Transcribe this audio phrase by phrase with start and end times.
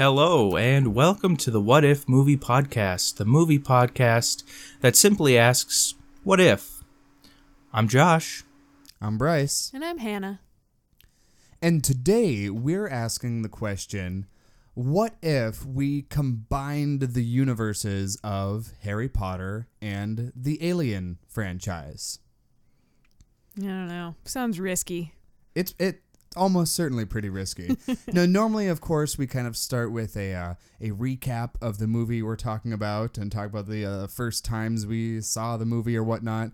[0.00, 4.44] Hello, and welcome to the What If Movie Podcast, the movie podcast
[4.80, 5.92] that simply asks,
[6.24, 6.82] What if?
[7.70, 8.42] I'm Josh.
[8.98, 9.70] I'm Bryce.
[9.74, 10.40] And I'm Hannah.
[11.60, 14.24] And today we're asking the question
[14.72, 22.20] what if we combined the universes of Harry Potter and the Alien franchise?
[23.58, 24.14] I don't know.
[24.24, 25.12] Sounds risky.
[25.54, 26.00] It's it
[26.36, 27.76] almost certainly pretty risky.
[28.12, 31.86] now, normally, of course, we kind of start with a uh, a recap of the
[31.86, 35.96] movie we're talking about and talk about the uh, first times we saw the movie
[35.96, 36.50] or whatnot.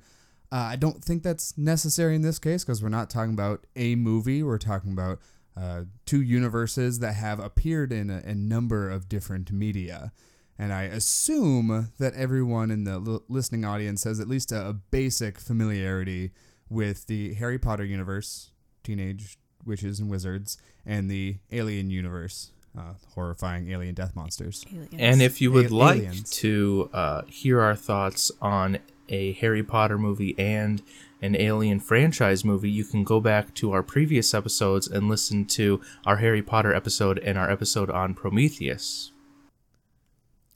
[0.52, 3.96] Uh, I don't think that's necessary in this case because we're not talking about a
[3.96, 4.42] movie.
[4.42, 5.18] We're talking about
[5.56, 10.12] uh, two universes that have appeared in a, a, number of different media.
[10.58, 14.72] And I assume that everyone in the l- listening audience has at least a, a,
[14.74, 16.32] basic familiarity
[16.68, 18.50] with the Harry Potter universe,
[18.84, 24.64] teenage witches and wizards, and the Alien universe, uh, horrifying alien death monsters.
[24.70, 24.88] Aliens.
[24.98, 26.30] And if you would a- like aliens.
[26.30, 28.78] to uh, hear our thoughts on
[29.08, 30.82] a Harry Potter movie and
[31.22, 35.80] an Alien franchise movie, you can go back to our previous episodes and listen to
[36.04, 39.10] our Harry Potter episode and our episode on Prometheus.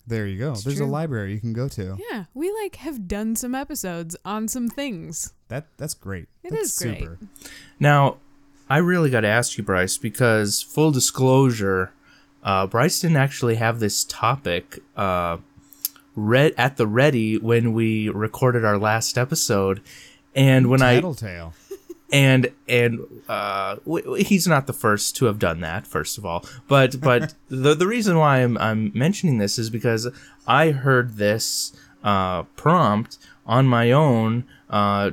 [0.07, 0.53] There you go.
[0.53, 0.87] It's There's true.
[0.87, 1.97] a library you can go to.
[2.11, 5.33] Yeah, we like have done some episodes on some things.
[5.49, 6.27] That that's great.
[6.43, 7.17] It that's is super.
[7.17, 7.31] great.
[7.79, 8.17] Now,
[8.71, 11.93] I really got to ask you, Bryce, because full disclosure,
[12.45, 15.39] uh, Bryce didn't actually have this topic uh,
[16.15, 19.83] read at the ready when we recorded our last episode,
[20.37, 21.53] and when Tattletale.
[21.69, 21.75] I
[22.13, 25.85] and and uh, w- he's not the first to have done that.
[25.85, 30.09] First of all, but but the the reason why I'm I'm mentioning this is because
[30.47, 31.73] I heard this
[32.05, 35.11] uh, prompt on my own uh,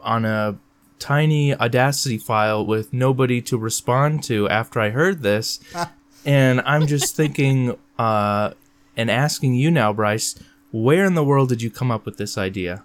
[0.00, 0.58] on a
[0.98, 5.60] tiny Audacity file with nobody to respond to after I heard this,
[6.24, 8.52] and I'm just thinking uh,
[8.96, 10.34] and asking you now, Bryce,
[10.70, 12.82] where in the world did you come up with this idea?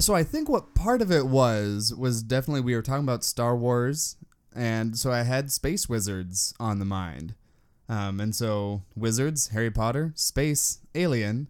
[0.00, 3.56] so I think what part of it was was definitely we were talking about Star
[3.56, 4.16] Wars,
[4.54, 7.34] and so I had space wizards on the mind,
[7.88, 11.48] um, and so wizards, Harry Potter, space, alien.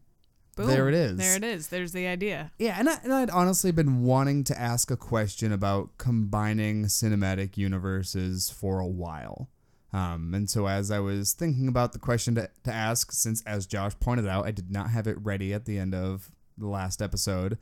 [0.54, 0.66] Boom.
[0.66, 1.16] There it is.
[1.16, 1.69] There it is.
[1.69, 2.53] There's the idea.
[2.59, 7.56] Yeah, and, I, and I'd honestly been wanting to ask a question about combining cinematic
[7.56, 9.50] universes for a while.
[9.93, 13.66] Um, and so as I was thinking about the question to, to ask, since as
[13.66, 17.00] Josh pointed out, I did not have it ready at the end of the last
[17.00, 17.59] episode,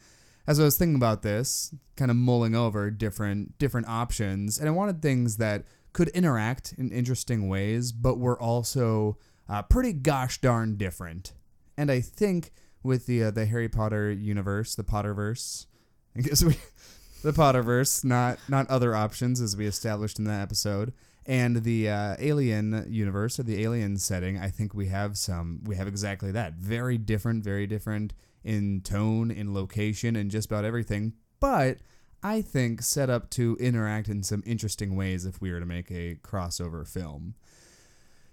[0.47, 4.73] as I was thinking about this, kind of mulling over different different options, and I
[4.73, 10.77] wanted things that could interact in interesting ways, but were also uh, pretty gosh darn
[10.77, 11.33] different.
[11.77, 12.51] And I think
[12.83, 15.67] with the uh, the Harry Potter universe, the Potterverse,
[16.17, 16.57] I guess we
[17.23, 20.93] the Potterverse, not not other options as we established in that episode,
[21.27, 25.77] and the uh, Alien universe or the Alien setting, I think we have some we
[25.77, 26.55] have exactly that.
[26.55, 31.13] Very different, very different in tone, in location, and just about everything.
[31.39, 31.79] But
[32.23, 35.91] I think set up to interact in some interesting ways if we were to make
[35.91, 37.35] a crossover film.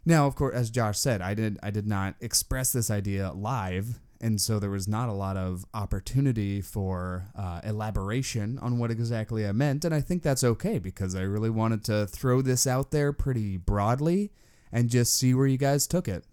[0.06, 4.00] Now, of course, as Josh said, I did I did not express this idea live,
[4.22, 9.48] and so there was not a lot of opportunity for uh, elaboration on what exactly
[9.48, 12.92] I meant, and I think that's okay because I really wanted to throw this out
[12.92, 14.32] there pretty broadly
[14.72, 16.26] and just see where you guys took it.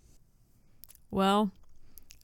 [1.10, 1.52] Well,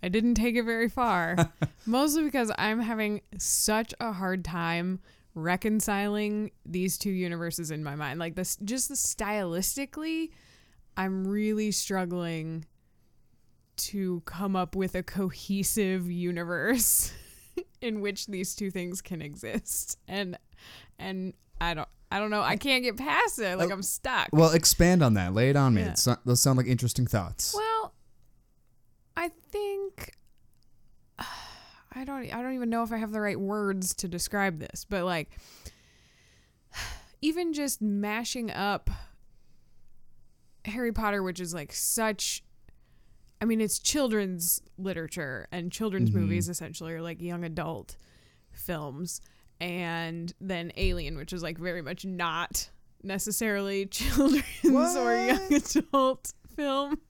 [0.03, 1.37] I didn't take it very far,
[1.87, 5.01] mostly because I'm having such a hard time
[5.35, 8.19] reconciling these two universes in my mind.
[8.19, 10.31] Like this, just the stylistically,
[10.97, 12.67] I'm really struggling
[13.77, 17.13] to come up with a cohesive universe
[17.81, 19.99] in which these two things can exist.
[20.09, 20.39] And
[20.99, 22.43] and I don't I don't know.
[22.43, 23.57] I can't get past it.
[23.57, 24.29] Like oh, I'm stuck.
[24.33, 25.33] Well, expand on that.
[25.33, 25.83] Lay it on me.
[25.83, 26.17] Yeah.
[26.27, 27.55] Those sound like interesting thoughts.
[27.57, 27.95] Well,
[29.17, 30.13] I think
[31.19, 34.85] I don't I don't even know if I have the right words to describe this,
[34.89, 35.31] but like
[37.23, 38.91] even just mashing up
[40.65, 42.43] Harry Potter, which is like such
[43.43, 46.21] I mean, it's children's literature and children's mm-hmm.
[46.21, 47.97] movies essentially or like young adult
[48.53, 49.21] films.
[49.61, 52.71] And then Alien, which is like very much not
[53.03, 54.97] necessarily children's what?
[54.97, 57.01] or young adult film.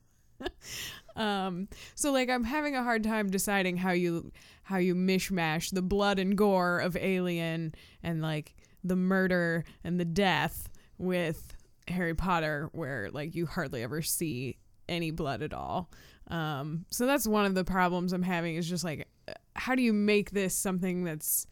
[1.16, 4.32] um so like I'm having a hard time deciding how you
[4.62, 10.06] how you mishmash the blood and gore of Alien and like the murder and the
[10.06, 11.54] death with
[11.88, 14.56] Harry Potter where like you hardly ever see
[14.88, 15.90] any blood at all.
[16.32, 19.06] Um, so that's one of the problems I'm having is just like,
[19.54, 21.46] how do you make this something that's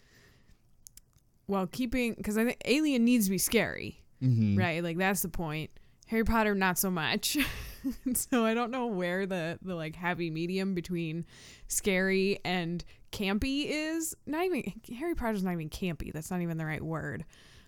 [1.46, 4.56] well keeping because I think Alien needs to be scary, mm-hmm.
[4.56, 4.82] right?
[4.82, 5.70] Like that's the point.
[6.06, 7.36] Harry Potter, not so much.
[8.14, 11.26] so I don't know where the the like happy medium between
[11.68, 14.16] scary and campy is.
[14.24, 16.10] Not even Harry Potter's not even campy.
[16.10, 17.26] That's not even the right word.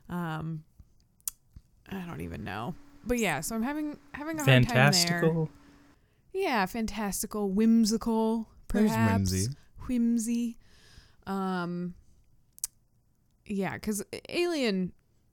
[0.08, 0.64] Um,
[1.90, 2.74] I don't even know.
[3.04, 5.48] But yeah, so I'm having having a hard time there.
[6.32, 9.30] Yeah, fantastical, whimsical, There's perhaps.
[9.30, 9.46] whimsy.
[9.86, 10.58] Whimsy.
[11.26, 11.94] Um
[13.46, 14.92] Yeah, cuz Alien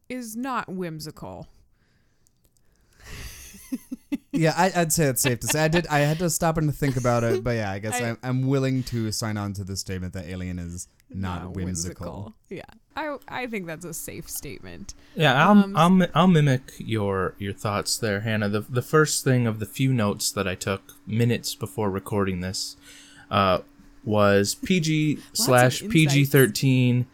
[0.10, 1.48] is not whimsical.
[4.32, 5.64] yeah, I, I'd say it's safe to say.
[5.64, 5.88] I did.
[5.88, 8.48] I had to stop and think about it, but yeah, I guess I, am I'm
[8.48, 12.36] willing to sign on to the statement that Alien is not, whimsical.
[12.50, 12.64] Yeah.
[12.96, 14.94] I I think that's a safe statement.
[15.16, 18.50] Yeah, I'll, Um, I'll I'll mimic your your thoughts there, Hannah.
[18.50, 22.76] The the first thing of the few notes that I took minutes before recording this
[23.32, 23.60] uh,
[24.04, 25.82] was PG slash.
[25.88, 27.08] PG thirteen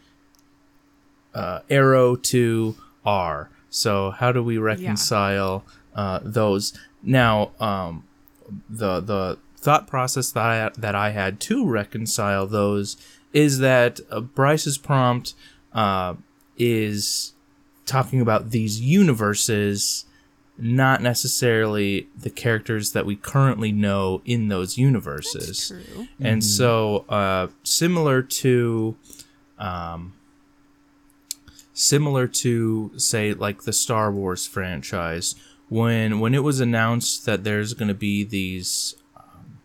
[1.33, 2.75] uh, arrow to
[3.05, 3.49] R.
[3.69, 6.73] So how do we reconcile uh, those?
[7.03, 8.05] Now, um,
[8.69, 12.97] the the thought process that I, that I had to reconcile those
[13.35, 15.33] is that uh, Bryce's prompt
[15.73, 16.15] uh,
[16.57, 17.33] is
[17.85, 20.05] talking about these universes,
[20.57, 25.67] not necessarily the characters that we currently know in those universes.
[25.67, 26.07] True.
[26.17, 28.95] And so, uh, similar to,
[29.59, 30.13] um,
[31.73, 35.35] similar to say like the Star Wars franchise,
[35.67, 39.57] when when it was announced that there's going to be these um,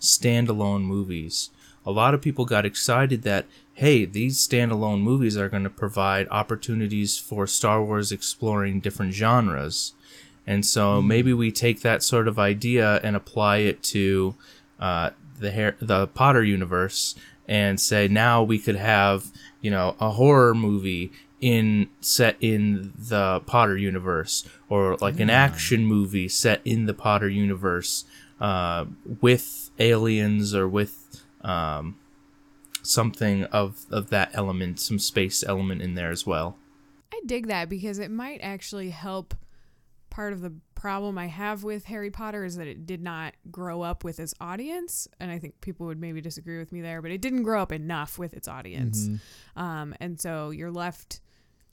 [0.00, 1.50] standalone movies,
[1.86, 6.28] a lot of people got excited that hey, these standalone movies are going to provide
[6.30, 9.94] opportunities for Star Wars exploring different genres.
[10.46, 14.34] And so maybe we take that sort of idea and apply it to
[14.78, 17.14] uh, the Har- the Potter universe
[17.48, 21.10] and say now we could have you know a horror movie
[21.40, 27.28] in set in the Potter universe or like an action movie set in the Potter
[27.28, 28.04] universe
[28.40, 28.84] uh,
[29.20, 30.99] with aliens or with
[31.42, 31.98] um,
[32.82, 36.56] something of of that element, some space element in there as well.
[37.12, 39.34] I dig that because it might actually help
[40.10, 43.82] part of the problem I have with Harry Potter is that it did not grow
[43.82, 47.10] up with its audience, and I think people would maybe disagree with me there, but
[47.10, 49.08] it didn't grow up enough with its audience,
[49.56, 51.20] um, and so you're left,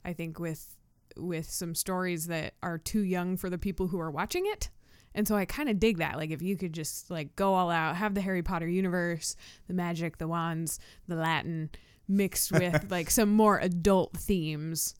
[0.04, 0.76] I think, with
[1.16, 4.70] with some stories that are too young for the people who are watching it.
[5.18, 6.16] And so I kind of dig that.
[6.16, 9.34] Like if you could just like go all out, have the Harry Potter universe,
[9.66, 10.78] the magic, the wands,
[11.08, 11.70] the Latin
[12.06, 14.94] mixed with like some more adult themes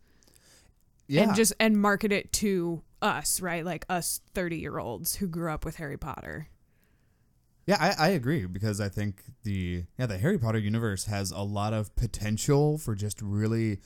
[1.06, 3.64] Yeah, and just and market it to us, right?
[3.64, 6.48] Like us 30-year-olds who grew up with Harry Potter.
[7.66, 11.42] Yeah, I, I agree because I think the yeah the Harry Potter universe has a
[11.42, 13.78] lot of potential for just really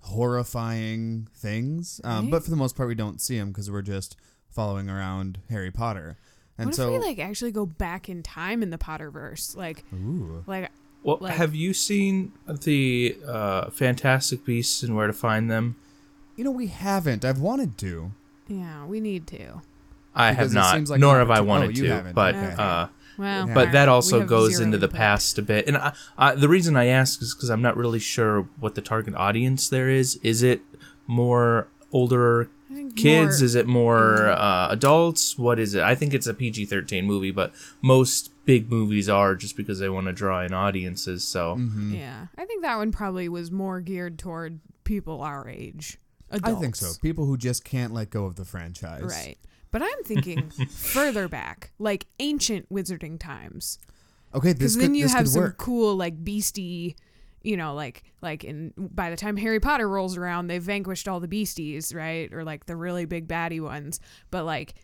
[0.00, 2.00] horrifying things.
[2.04, 2.30] Um, Right?
[2.32, 4.16] but for the most part, we don't see them because we're just
[4.50, 6.16] following around Harry Potter.
[6.56, 9.56] And what so, if we like actually go back in time in the Potterverse?
[9.56, 10.70] Like ooh, like
[11.04, 15.76] Well, Like- have you seen the uh, Fantastic Beasts and Where to Find Them?
[16.36, 17.24] you know, we haven't.
[17.24, 18.12] I've wanted to.
[18.46, 19.60] yeah, we need to.
[20.14, 22.12] I Because have not, seems like nor have I wanted oh, you to.
[22.14, 22.54] But Okay.
[22.58, 22.86] uh,
[23.18, 23.54] Well, Yeah.
[23.54, 25.66] but that also goes zero into the past a bit.
[25.66, 28.80] And I, I, the reason I ask is because I'm not really sure what the
[28.80, 30.16] target audience there is.
[30.22, 30.60] Is it
[31.08, 32.57] more older I think
[32.96, 33.40] kids?
[33.40, 35.38] more- is it more uh, adults?
[35.38, 35.82] What is it?
[35.82, 37.52] I think it's a PG-13 movie, but
[37.82, 41.24] most big movies are just because they want to draw in audiences.
[41.24, 41.94] So Mm-hmm.
[41.94, 45.98] Yeah, I think that one probably was more geared toward people our age.
[46.30, 46.58] Adults.
[46.58, 46.92] I think so.
[47.00, 49.02] People who just can't let go of the franchise.
[49.02, 49.38] Right.
[49.70, 53.78] But I'm thinking further back, like ancient wizarding times.
[54.34, 55.56] Okay, this because could, then you this have could some work.
[55.58, 56.96] cool like beastie
[57.48, 61.18] you know like like in by the time harry potter rolls around they've vanquished all
[61.18, 62.30] the beasties right?
[62.32, 64.00] Or like the really big baddie ones.
[64.30, 64.74] But like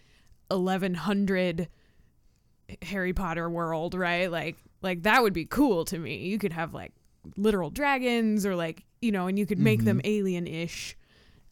[0.49, 1.69] 1100
[2.81, 4.31] harry potter world right?
[4.31, 6.17] Like like that would be cool to me.
[6.17, 6.93] You could have like
[7.37, 10.97] literal dragons or like you know and you could make them alien-ish.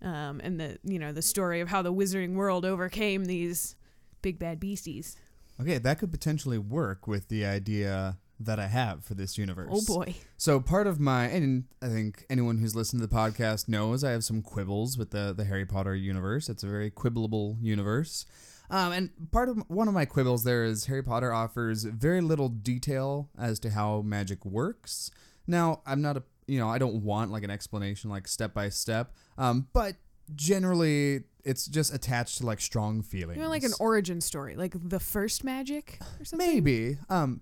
[0.00, 3.76] Um and the you know the story of how the wizarding world overcame these
[4.23, 5.19] big bad beasties.
[5.61, 9.71] Okay, that could potentially work with the idea that I have for this universe.
[9.73, 13.69] oh boy So part of my and I think anyone who's listened to the podcast
[13.69, 16.49] knows I have some quibbles with the the Harry Potter universe.
[16.49, 18.27] It's a very quibblable universe.
[18.71, 22.49] Um, and part of one of my quibbles there is Harry Potter offers very little
[22.49, 25.11] detail as to how magic works.
[25.47, 28.69] Now, I'm not a you know I don't want like an explanation like step by
[28.71, 29.13] step.
[29.39, 29.97] Um, but
[30.35, 33.37] generally it's just attached to like strong feelings.
[33.37, 36.47] You know, like an origin story, like the first magic or something.
[36.47, 36.99] maybe.
[37.09, 37.41] Um,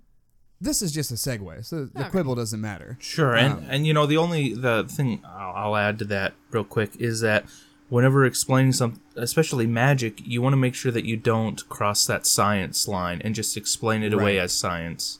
[0.60, 2.10] this is just a segue, so the Okay.
[2.10, 2.96] quibble doesn't matter.
[3.00, 6.34] Sure, and Um, and you know the only the thing I'll, I'll add to that
[6.50, 7.44] real quick is that
[7.88, 12.26] whenever explaining some, especially magic, you want to make sure that you don't cross that
[12.26, 15.18] science line and just explain it away as science.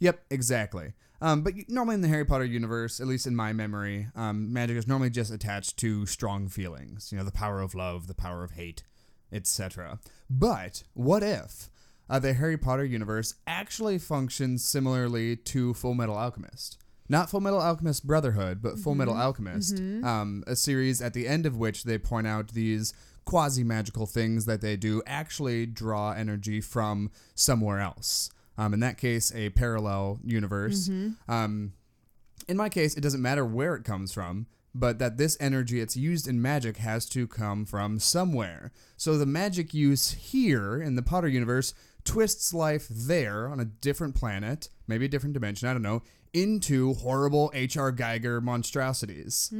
[0.00, 0.94] Yep, exactly.
[1.20, 4.76] Um, but normally in the Harry Potter universe, at least in my memory, um, magic
[4.76, 7.12] is normally just attached to strong feelings.
[7.12, 8.82] You know, the power of love, the power of hate,
[9.30, 10.00] etc.
[10.28, 11.70] But what if
[12.10, 16.78] uh, the Harry Potter universe actually functions similarly to Fullmetal Alchemist?
[17.08, 21.84] Not Fullmetal Alchemist Brotherhood, but Fullmetal Alchemist, um, a series at the end of which
[21.84, 22.94] they point out these
[23.24, 28.30] quasi magical things that they do actually draw energy from somewhere else.
[28.58, 30.88] Um, in that case, a parallel universe.
[31.28, 31.72] Um,
[32.48, 35.96] in my case, it doesn't matter where it comes from, but that this energy it's
[35.96, 38.72] used in magic has to come from somewhere.
[38.96, 44.14] So the magic use here in the Potter universe twists life there on a different
[44.14, 47.92] planet, maybe a different dimension, I don't know, into horrible H.R.
[47.92, 49.52] Giger monstrosities.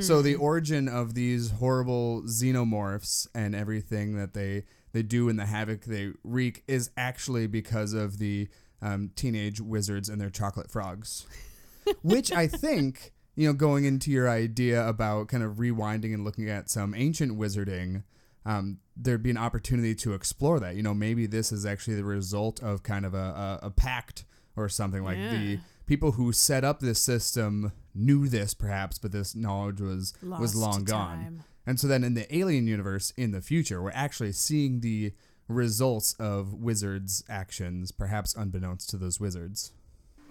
[0.00, 5.46] So the origin of these horrible xenomorphs and everything that they they do and the
[5.46, 8.48] havoc they wreak is actually because of the
[8.82, 11.26] um, teenage wizards and their chocolate frogs
[12.02, 16.48] which I think, you know, going into your idea about kind of rewinding and looking
[16.48, 18.04] at some ancient wizarding,
[18.46, 20.76] um, there'd be an opportunity to explore that.
[20.76, 24.24] You know, maybe this is actually the result of kind of a, a, a pact
[24.56, 25.30] or something like Yeah.
[25.32, 30.54] the people who set up this system knew this perhaps, but this knowledge was was
[30.54, 31.18] long gone.
[31.18, 31.44] time.
[31.66, 35.12] And so then in the alien universe in the future, we're actually seeing the
[35.48, 39.72] results of wizards' actions, perhaps unbeknownst to those wizards.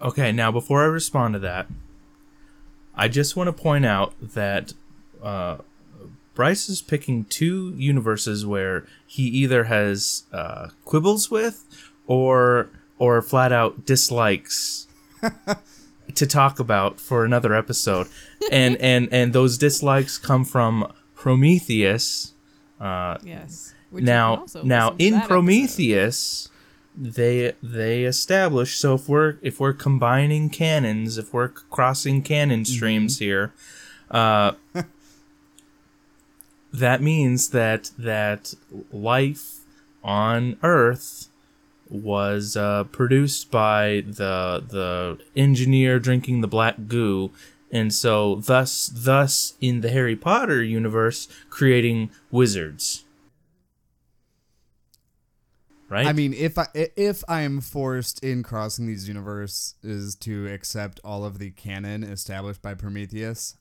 [0.02, 1.66] Okay, now before I respond to that,
[2.94, 4.72] I just want to point out that
[5.22, 5.58] uh,
[6.40, 11.64] Bryce is picking two universes where he either has uh, quibbles with
[12.06, 14.86] or or flat out dislikes
[16.14, 18.06] to talk about for another episode,
[18.50, 22.32] and and and those dislikes come from Prometheus.
[22.80, 23.74] Uh, Yes.
[23.90, 25.28] Which now now in that episode.
[25.28, 26.48] prometheus
[26.96, 32.72] they they establish so if we're if we're combining canons if we're crossing canon Mm-hmm.
[32.76, 33.52] streams here
[34.10, 34.52] uh
[36.72, 38.54] that means that that
[38.92, 39.60] life
[40.02, 41.28] on earth
[41.88, 47.30] was uh, produced by the the engineer drinking the black goo
[47.72, 53.04] and so thus thus in the harry potter universe creating wizards
[55.88, 61.00] right I mean, if I if I am forced in crossing these universes to accept
[61.04, 63.56] all of the canon established by Prometheus,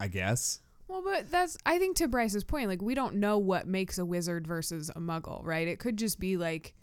[0.00, 0.58] I guess.
[0.88, 4.04] Well, but that's I think to Bryce's point, like we don't know what makes a
[4.06, 5.68] wizard versus a muggle, right?
[5.68, 6.74] It could just be like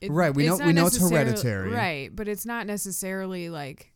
[0.00, 1.72] it- Right, we know- we know it's hereditary.
[1.72, 3.92] Right, but it's not necessarily like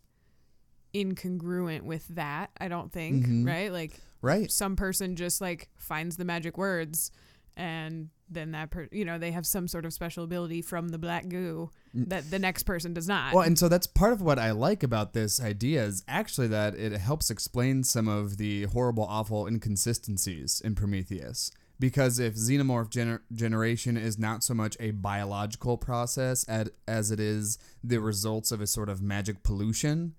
[0.95, 3.47] incongruent with that, I don't think, Mhm.
[3.47, 3.73] right?
[3.73, 4.51] Like Right.
[4.51, 7.11] some person just like finds the magic words
[7.57, 10.99] and then that per- you know, they have some sort of special ability from the
[10.99, 13.31] black goo that the next person does not.
[13.31, 13.35] Mm.
[13.35, 16.75] Well, and so that's part of what I like about this idea is actually that
[16.75, 21.51] it helps explain some of the horrible, awful inconsistencies in Prometheus.
[21.79, 27.19] Because if xenomorph gener- generation is not so much a biological process ad- as it
[27.19, 30.15] is the results of a sort of magic pollution,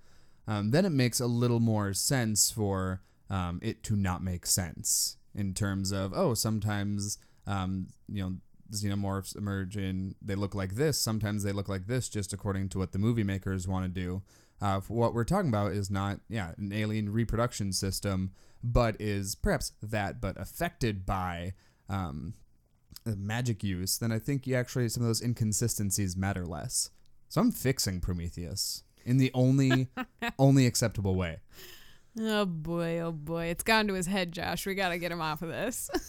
[0.45, 5.17] um, then it makes a little more sense for um, it to not make sense
[5.35, 8.35] in terms of oh sometimes um, you know
[8.71, 12.79] xenomorphs emerge and they look like this sometimes they look like this just according to
[12.79, 14.21] what the movie makers want to do.
[14.61, 18.31] Uh, what we're talking about is not yeah an alien reproduction system
[18.63, 21.53] but is perhaps that but affected by
[21.89, 22.33] um,
[23.05, 26.89] magic use then i think you actually some of those inconsistencies matter less.
[27.27, 29.89] So i'm fixing prometheus in the only
[30.39, 31.39] only acceptable way
[32.19, 33.45] oh boy, oh boy.
[33.45, 34.65] It's gone to his head, Josh.
[34.65, 35.89] We got to get him off of this.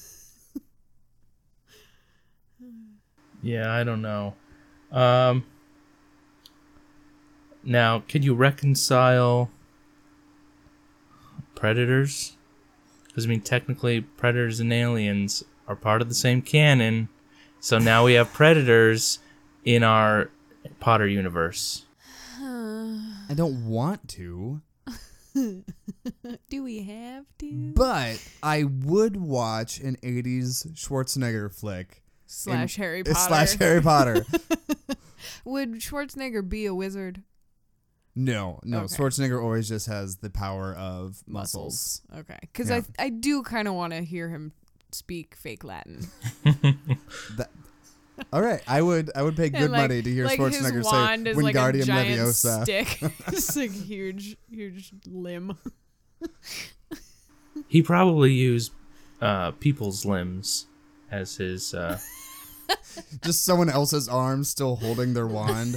[3.45, 4.35] Yeah, I don't know.
[4.91, 5.45] Um
[7.63, 9.51] Now, can you reconcile
[11.55, 12.37] predators?
[13.07, 17.11] Because I mean, technically, predators and aliens are part of the same canon.
[17.61, 19.19] So now we have predators
[19.65, 20.31] in our
[20.81, 21.85] Potter universe.
[22.41, 24.63] i don't want to
[26.51, 27.73] Do we have to?
[27.75, 33.19] but i would watch an 80s schwarzenegger flick slash in- Harry Potter.
[33.19, 34.25] slash harry potter
[35.47, 37.23] Would Schwarzenegger be a wizard?
[38.15, 38.81] No, no.
[38.83, 38.95] Okay.
[38.95, 42.01] Schwarzenegger always just has the power of muscles.
[42.17, 42.83] Okay, because Yeah.
[42.99, 44.53] I I do kind of want to hear him
[44.93, 46.07] speak fake Latin.
[47.37, 47.51] That,
[48.33, 50.87] all right, I would I would pay good like- money to hear like Schwarzenegger his
[50.87, 52.63] wand say is like a giant Leviosa.
[52.63, 55.59] stick, just like huge, huge limb.
[57.69, 58.73] He probably used
[59.21, 60.67] uh, people's limbs
[61.11, 61.73] as his.
[61.75, 61.99] Uh,
[63.25, 65.77] Just someone else's arm still holding their wand.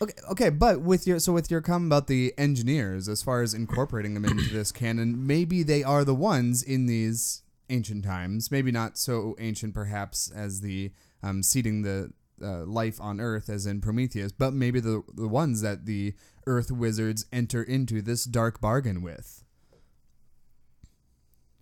[0.00, 3.54] okay, okay, but with your so with your comment about the engineers, as far as
[3.54, 8.50] incorporating them into this canon, maybe they are the ones in these ancient times.
[8.50, 10.92] Maybe not so ancient, perhaps, as the
[11.22, 15.60] um, seeding the uh, life on Earth, as in Prometheus, but maybe the the ones
[15.62, 16.14] that the
[16.46, 19.44] Earth wizards enter into this dark bargain with.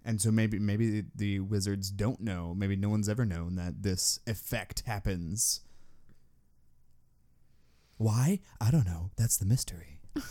[0.04, 2.54] And so maybe maybe the wizards don't know.
[2.56, 5.60] Maybe no one's ever known that this effect happens.
[7.98, 8.40] Why?
[8.60, 9.10] I don't know.
[9.18, 9.98] That's the mystery.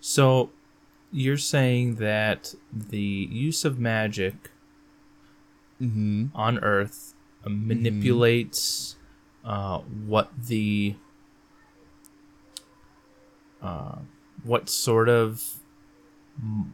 [0.00, 0.50] so,
[1.16, 4.50] you're saying that the use of magic
[5.80, 6.26] Mm-hmm.
[6.34, 7.12] on Earth
[7.44, 8.96] uh, manipulates
[9.44, 10.94] uh, what the
[13.62, 13.96] uh,
[14.42, 15.42] what sort of
[16.42, 16.64] mm,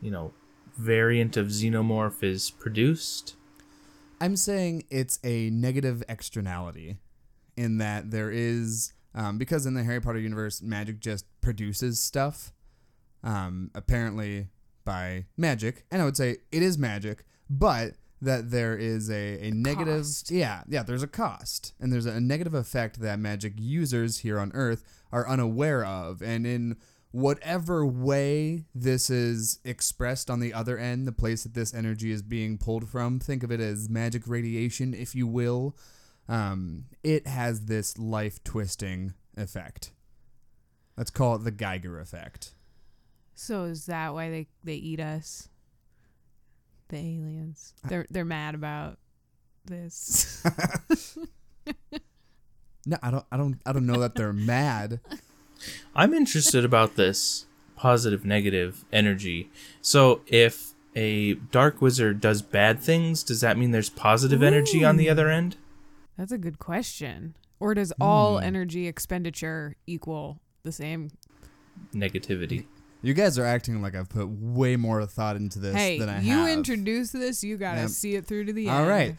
[0.00, 0.32] you know
[0.76, 3.34] variant of xenomorph is produced.
[4.20, 6.98] I'm saying it's a negative externality
[7.56, 12.52] in that there is um, because in the Harry Potter universe, magic just produces stuff.
[13.22, 14.48] Um, apparently
[14.84, 19.50] by magic, and I would say it is magic, but that there is a, a
[19.50, 20.30] negative cost.
[20.30, 24.50] yeah yeah there's a cost and there's a negative effect that magic users here on
[24.54, 26.76] earth are unaware of and in
[27.12, 32.22] whatever way this is expressed on the other end the place that this energy is
[32.22, 35.76] being pulled from think of it as magic radiation if you will
[36.28, 39.90] um, it has this life twisting effect
[40.96, 42.52] let's call it the giger effect
[43.34, 45.48] So is that why they they eat us?
[46.88, 47.74] The aliens.
[47.88, 48.98] They're they're mad about
[49.64, 50.42] this.
[52.86, 55.00] no i don't i don't i don't know that they're mad
[55.94, 57.44] I'm interested about this
[57.76, 59.50] positive negative energy.
[59.82, 64.96] So if a dark wizard does bad things, does that mean there's positive energy on
[64.96, 65.56] the other end?
[66.16, 67.34] That's a good question.
[67.58, 68.44] Or does all Hmm.
[68.44, 71.10] energy expenditure equal the same?
[71.94, 72.64] Negativity.
[73.02, 76.14] You guys are acting like I've put way more thought into this hey, than I
[76.14, 76.24] have.
[76.24, 76.48] you have.
[76.50, 77.90] introduce this, you gotta Yep.
[77.90, 78.76] see it through to the end.
[78.76, 79.16] All right.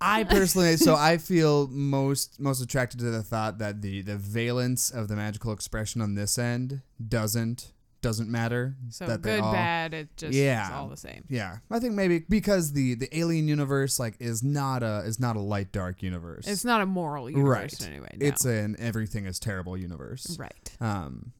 [0.00, 4.90] I personally, so I feel most most attracted to the thought that the the valence
[4.90, 8.76] of the magical expression on this end doesn't doesn't matter.
[8.90, 10.70] So that good, all- bad, it just Yeah.
[10.72, 11.24] all the same.
[11.28, 15.34] Yeah, I think maybe because the the alien universe like is not a is not
[15.34, 16.46] a light dark universe.
[16.46, 17.90] It's not a moral universe right.
[17.90, 18.16] anyway.
[18.20, 18.26] No.
[18.26, 20.36] It's an everything is terrible universe.
[20.38, 20.76] right.
[20.80, 21.32] Um,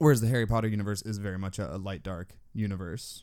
[0.00, 3.22] whereas the Harry Potter universe is very much a, a light dark universe,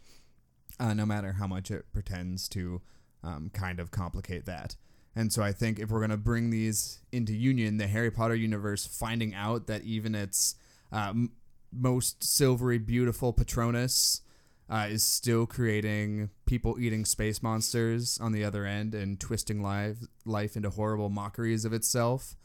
[0.80, 2.82] uh, no matter how much it pretends to
[3.24, 4.76] um, kind of complicate that.
[5.16, 8.86] And so I think if we're gonna bring these into union, the Harry Potter universe
[8.86, 10.54] finding out that even its
[10.92, 11.32] uh, m-
[11.74, 14.22] most silvery, beautiful Patronus
[14.70, 19.98] uh, is still creating people eating space monsters on the other end and twisting life
[20.26, 22.36] life into horrible mockeries of itself.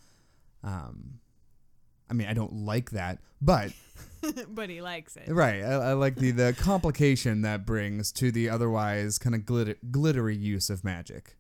[0.64, 1.18] Um,
[2.08, 3.72] I mean, I don't like that, but
[4.48, 5.28] but he likes it.
[5.28, 9.76] right, I, I like the the complication that brings to the otherwise kind of glitter,
[9.90, 11.36] glittery use of magic.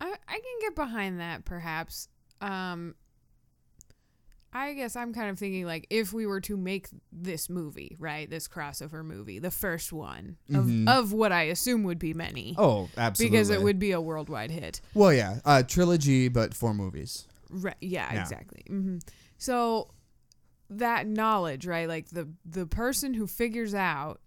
[0.00, 2.08] I, I can get behind that perhaps.
[2.40, 2.94] Um
[4.50, 8.28] I guess I'm kind of thinking like if we were to make this movie, right?
[8.30, 10.88] This crossover movie, the first one of, Mhm.
[10.88, 12.54] of what I assume would be many.
[12.56, 13.36] Oh, absolutely.
[13.36, 14.80] because it would be a worldwide hit.
[14.94, 17.26] Well, yeah, uh, trilogy, but four movies.
[17.50, 17.76] Right.
[17.82, 18.22] Yeah, Yeah.
[18.22, 18.62] exactly.
[18.68, 18.98] hmm
[19.36, 19.90] So
[20.70, 21.88] that knowledge, right?
[21.88, 24.20] Like the the person who figures out,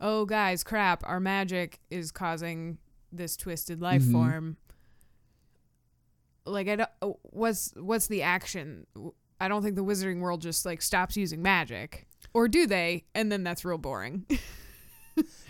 [0.00, 2.78] oh guys, crap, our magic is causing
[3.12, 4.12] this twisted life Mhm.
[4.12, 4.56] form.
[6.44, 8.86] Like I don't, oh, what's what's the action?
[9.40, 13.04] I don't think the wizarding world just like stops using magic, or do they?
[13.14, 14.26] And then that's real boring.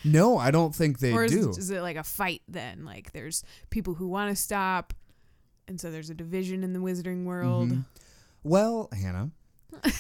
[0.04, 1.50] No, I don't think they or is, do.
[1.50, 2.84] is it like a fight then?
[2.84, 4.92] Like there's people who want to stop,
[5.66, 7.70] and so there's a division in the wizarding world.
[7.70, 7.84] Mhm.
[8.44, 9.32] Well, Hannah,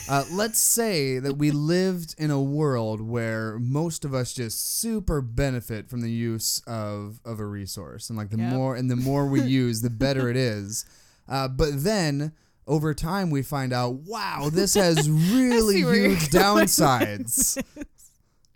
[0.08, 5.20] uh, let's say that we lived in a world where most of us just super
[5.20, 8.52] benefit from the use of, of a resource, and like the Yep.
[8.52, 10.84] more and the more we use, the better it is.
[11.28, 12.32] Uh, but then
[12.66, 17.62] over time, we find out, wow, this has really see where you're huge downsides.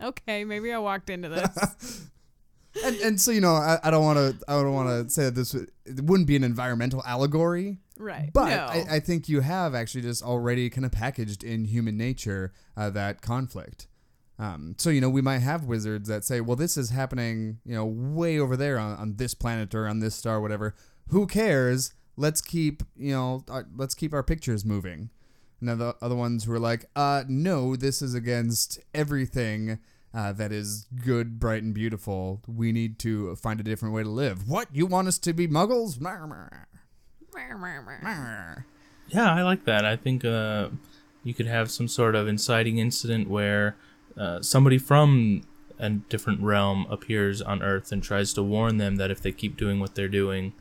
[0.03, 2.09] Okay, maybe I walked into this.
[2.85, 5.25] and, and so you know, I, I don't want to I don't want to say
[5.25, 7.79] that this would, it wouldn't be an environmental allegory.
[8.01, 8.31] Right.
[8.33, 8.67] But no.
[8.67, 12.91] I, I think you have actually just already kind of packaged in human nature uh,
[12.91, 13.87] that conflict.
[14.39, 17.75] Um, so you know we might have wizards that say, "Well, this is happening, you
[17.75, 20.75] know, way over there on, on this planet or on this star, whatever.
[21.09, 21.93] Who cares?
[22.17, 25.11] Let's keep, you know, our, let's keep our pictures moving."
[25.61, 29.79] and the other ones who are like, uh, no, this is against everything.
[30.13, 32.43] Uh, that is good, bright, and beautiful.
[32.49, 34.49] We need to find a different way to live.
[34.49, 34.67] What?
[34.73, 36.01] You want us to be muggles?
[39.09, 39.85] Yeah, I like that.
[39.85, 40.69] I think uh,
[41.25, 43.77] you could have some sort of inciting incident where
[44.17, 45.43] uh, somebody from
[45.79, 49.57] a different realm appears on Earth and tries to warn them that if they keep
[49.57, 50.53] doing what they're doing,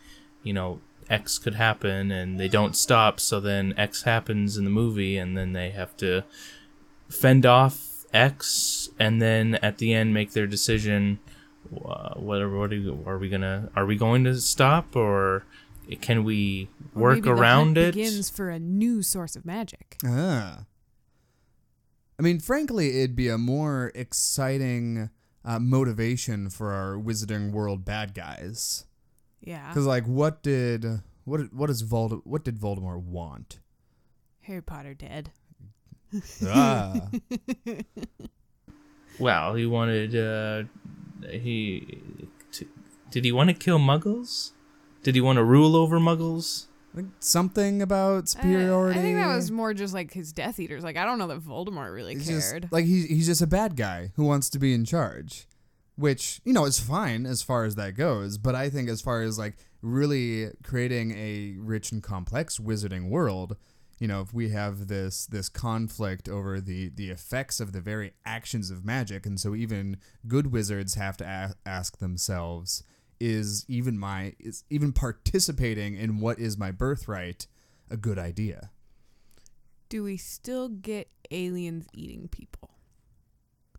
[0.44, 0.80] you know,
[1.10, 3.20] X could happen, and they don't stop.
[3.20, 6.24] So then X happens in the movie, and then they have to
[7.10, 11.20] fend off X, and then at the end make their decision.
[11.86, 15.44] Uh, whether what are, are we gonna are we going to stop or
[16.02, 17.96] can we Or work maybe the around hunt it?
[17.96, 19.98] Begins for a new source of magic.
[20.06, 20.66] Ah.
[22.18, 25.10] I mean, frankly, it'd be a more exciting
[25.46, 28.86] uh, motivation for our Wizarding World bad guys.
[29.42, 29.68] Yeah.
[29.70, 30.86] Because, like, what did
[31.24, 33.60] what what does Vold what did Voldemort want?
[34.42, 35.32] Harry Potter dead.
[36.46, 37.10] ah,
[39.20, 40.16] Well, he wanted.
[40.16, 40.64] Uh,
[41.30, 42.00] he
[42.52, 42.68] t-
[43.12, 44.52] did he want to kill Muggles?
[45.04, 46.66] Did he want to rule over Muggles?
[46.96, 49.00] like something about Uh, superiority.
[49.00, 50.84] I think that was more just like his Death Eaters.
[50.84, 52.64] Like I don't know that Voldemort really He's cared.
[52.64, 55.48] just like he's he's just a bad guy who wants to be in charge,
[55.96, 58.40] which you know is fine as far as that goes.
[58.40, 63.56] But I think as far as like really creating a rich and complex wizarding world,
[64.00, 68.14] you know, if we have this this conflict over the the effects of the very
[68.26, 72.84] actions of magic, and so even good wizards have to a- ask themselves.
[73.20, 77.48] Is even my is even participating in what is my birthright
[77.90, 78.72] a good idea?
[79.90, 82.70] Do we still get aliens eating people?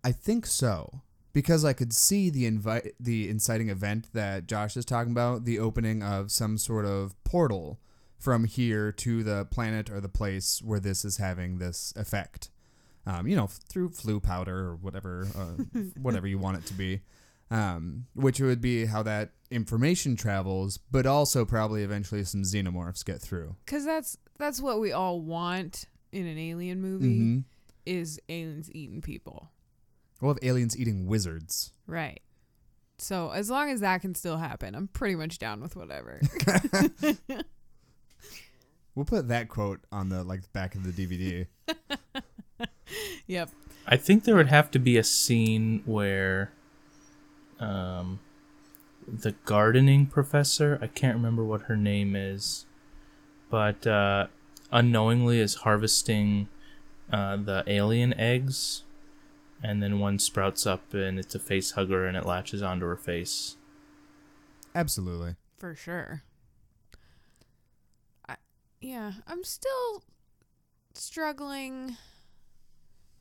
[0.02, 4.84] I think so because I could see the invite the inciting event that Josh is
[4.84, 7.78] talking about, the opening of some sort of portal
[8.18, 12.50] from here to the planet or the place where this is having this effect.
[13.06, 17.00] Um, you know, through Floo powder or whatever, uh, whatever you want it to be.
[17.52, 23.20] Um, which would be how that information travels, but also probably eventually some xenomorphs get
[23.20, 23.56] through.
[23.66, 27.38] Because that's that's what we all want in an alien movie Mm-hmm.
[27.86, 29.50] is aliens eating people.
[30.20, 31.72] We'll have aliens eating wizards.
[31.88, 32.20] Right.
[32.98, 36.20] So as long as that can still happen, I'm pretty much down with whatever.
[38.94, 41.46] We'll put that quote on the like back of the DVD.
[43.26, 43.48] yep.
[43.86, 46.52] I think there would have to be a scene where,
[47.60, 48.18] um,
[49.06, 50.78] the gardening professor.
[50.82, 52.66] I can't remember what her name is,
[53.50, 54.26] but uh,
[54.72, 56.48] unknowingly is harvesting
[57.12, 58.82] uh, the alien eggs,
[59.62, 62.96] and then one sprouts up and it's a face hugger and it latches onto her
[62.96, 63.56] face.
[64.74, 65.36] Absolutely.
[65.58, 66.22] For sure.
[68.28, 68.36] I,
[68.80, 70.04] yeah, I'm still
[70.94, 71.96] struggling.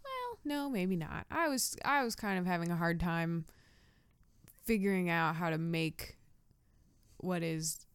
[0.03, 1.25] Well, no, maybe not.
[1.29, 3.45] I was I was kind of having a hard time
[4.69, 6.15] figuring out how to make
[7.17, 7.87] what is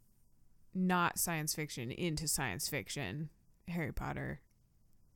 [0.74, 3.28] not science fiction into science fiction.
[3.68, 4.40] Harry Potter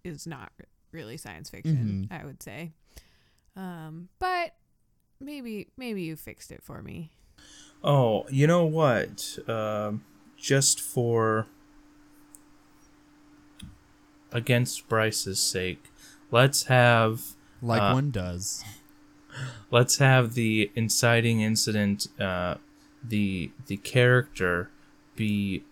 [0.04, 0.52] is not
[0.92, 2.74] really science fiction, I would say.
[3.56, 4.54] Um, but
[5.18, 7.10] maybe maybe you fixed it for me.
[7.82, 9.36] Oh, you know what?
[9.48, 10.04] Um,
[10.36, 11.48] just for
[14.30, 15.86] against Bryce's sake,
[16.30, 17.20] let's have
[17.60, 18.62] Like Uh, one does.
[19.70, 22.56] Let's have the inciting incident, uh,
[23.02, 24.70] the the character
[25.16, 25.64] be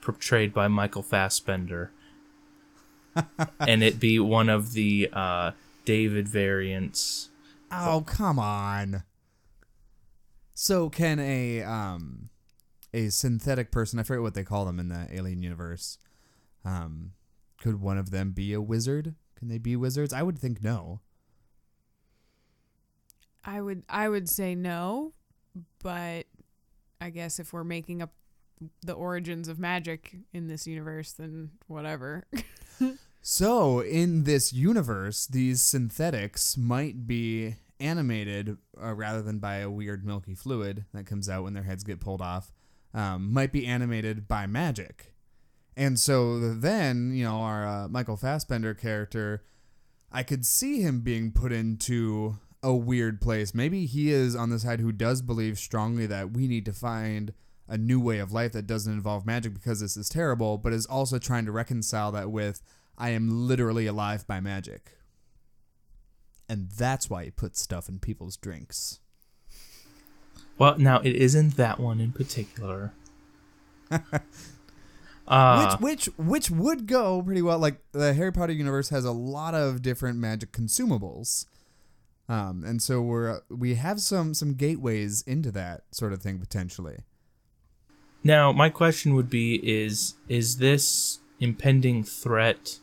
[0.00, 1.90] portrayed by Michael Fassbender,
[3.60, 5.52] and it be one of the uh,
[5.84, 7.30] David variants.
[7.70, 9.02] Oh, come on.
[10.54, 12.30] So can a um
[12.92, 15.98] a synthetic person, I forget what they call them in the alien universe.
[16.64, 17.12] Um
[17.60, 19.14] could one of them be a wizard?
[19.36, 20.12] Can they be wizards?
[20.12, 21.00] I would think no.
[23.44, 25.12] I would I would say no,
[25.82, 26.26] but
[27.00, 28.12] I guess if we're making up
[28.82, 32.24] the origins of magic in this universe, then whatever.
[33.26, 40.04] So, in this universe, these synthetics might be animated uh, rather than by a weird
[40.04, 42.52] milky fluid that comes out when their heads get pulled off,
[42.92, 45.14] um, might be animated by magic.
[45.74, 49.42] And so then, you know, our uh, Michael Fassbender character,
[50.12, 53.54] I could see him being put into a weird place.
[53.54, 57.34] Maybe he is on the side who does believe strongly that we need to find
[57.68, 60.86] a new way of life that doesn't involve magic because this is terrible, but is
[60.86, 62.62] also trying to reconcile that with
[62.96, 64.92] I am literally alive by magic.
[66.48, 69.00] And that's why he puts stuff in people's drinks.
[70.58, 72.92] Well, now it isn't that one in particular.
[75.26, 77.58] Uh, which which which would go pretty well.
[77.58, 81.46] Like the Harry Potter universe has a lot of different magic consumables,
[82.28, 86.98] um, and so we're we have some some gateways into that sort of thing potentially.
[88.22, 92.78] Now, my question would be: Is is this impending threat?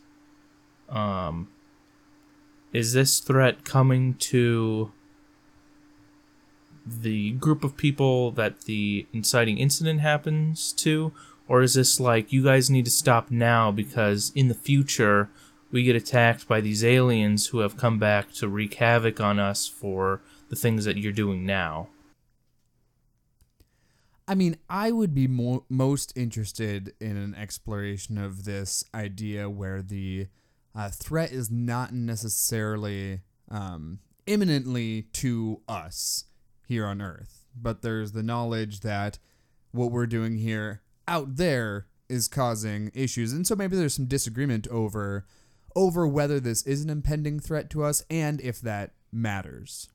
[0.90, 1.50] Um,
[2.72, 4.92] is this threat coming to
[6.86, 11.12] the group of people that the inciting incident happens to,
[11.48, 15.30] or is this like you guys need to stop now because in the future
[15.72, 19.68] we get attacked by these aliens who have come back to wreak havoc on us
[19.68, 21.90] for the things that you're doing now?
[24.28, 29.82] I mean, I would be mo- most interested in an exploration of this idea where
[29.82, 30.28] the
[30.76, 36.26] uh, threat is not necessarily um, imminently to us
[36.68, 39.20] here on Earth, but there's the knowledge that
[39.72, 44.68] what we're doing here out there is causing issues, and so maybe there's some disagreement
[44.70, 45.26] over
[45.76, 49.90] over whether this is an impending threat to us and if that matters.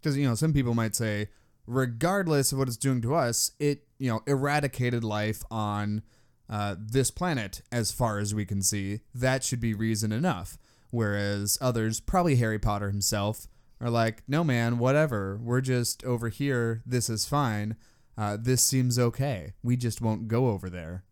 [0.00, 1.28] Because you know, some people might say,
[1.66, 6.02] regardless of what it's doing to us, it you know eradicated life on
[6.48, 9.00] uh, this planet as far as we can see.
[9.14, 10.58] That should be reason enough.
[10.90, 13.46] Whereas others, probably Harry Potter himself,
[13.80, 15.38] are like, no man, whatever.
[15.42, 16.82] We're just over here.
[16.86, 17.76] This is fine.
[18.16, 19.52] Uh, this seems okay.
[19.62, 21.04] We just won't go over there.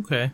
[0.00, 0.32] Okay.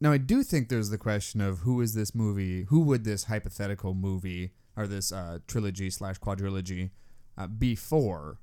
[0.00, 2.64] Now, I do think there's the question of who is this movie?
[2.64, 6.90] Who would this hypothetical movie or this uh, trilogy slash quadrilogy
[7.36, 8.38] uh, be for?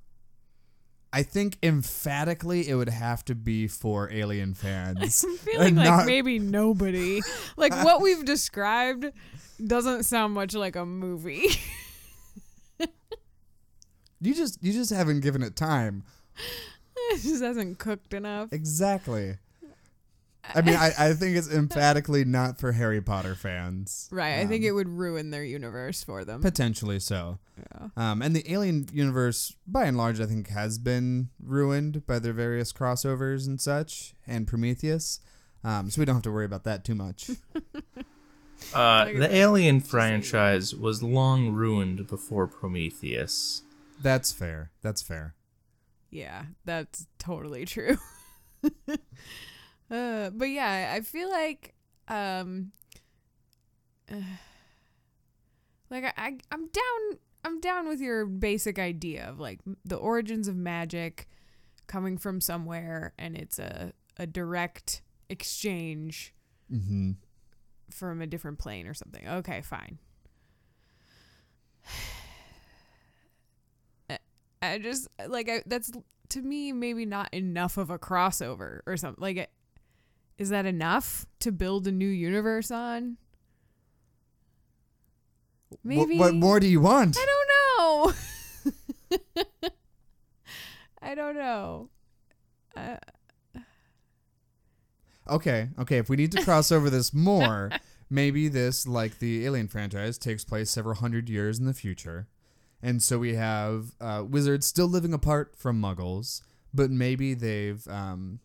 [1.12, 5.24] I think emphatically it would have to be for Alien fans.
[5.28, 7.22] I'm feeling like not- maybe nobody.
[7.58, 9.08] Like what we've described
[9.65, 11.48] doesn't sound much like a movie.
[14.20, 16.04] You just you just haven't given it time.
[16.98, 18.52] it just hasn't cooked enough.
[18.52, 19.38] Exactly.
[20.56, 24.08] I mean, I, I think it's emphatically not for Harry Potter fans.
[24.12, 24.40] Right.
[24.40, 26.42] I think Um, it would ruin their universe for them.
[26.42, 27.40] Potentially so.
[27.58, 27.88] Yeah.
[27.96, 32.34] Um, and the Alien universe, by and large, I think has been ruined by their
[32.34, 35.20] various crossovers and such, and Prometheus.
[35.64, 37.32] Um, so we don't have to worry about that too much.
[38.74, 39.34] Uh, the.
[39.36, 43.62] Alien franchise was long ruined before Prometheus.
[44.02, 44.72] That's fair.
[44.82, 45.36] That's fair.
[46.10, 47.98] Yeah, that's totally true.
[49.91, 51.73] uh, but yeah, I feel like
[52.08, 52.71] um
[54.12, 54.15] uh,
[55.89, 60.47] like I, I I'm down I'm down with your basic idea of like the origins
[60.47, 61.28] of magic
[61.88, 66.34] coming from somewhere and it's a a direct exchange
[66.73, 67.12] Mm-hmm.
[67.89, 69.26] from a different plane or something.
[69.26, 70.00] Okay, fine.
[74.62, 75.91] I- just like I, that's
[76.30, 79.21] to me maybe not enough of a crossover or something.
[79.21, 79.50] Like,
[80.38, 83.17] is that enough to build a new universe on?
[85.84, 86.17] Maybe.
[86.17, 87.17] What, what more do you want?
[87.17, 88.13] I don't
[89.12, 89.71] know.
[91.02, 91.89] I don't know.
[92.76, 92.97] Uh,
[95.30, 95.97] Okay, okay.
[95.97, 97.71] If we need to cross over this more,
[98.10, 102.28] maybe this, like the Alien franchise, takes place several hundred years in the future.
[102.82, 106.41] And so we have uh, wizards still living apart from muggles,
[106.73, 108.39] but maybe they've, um,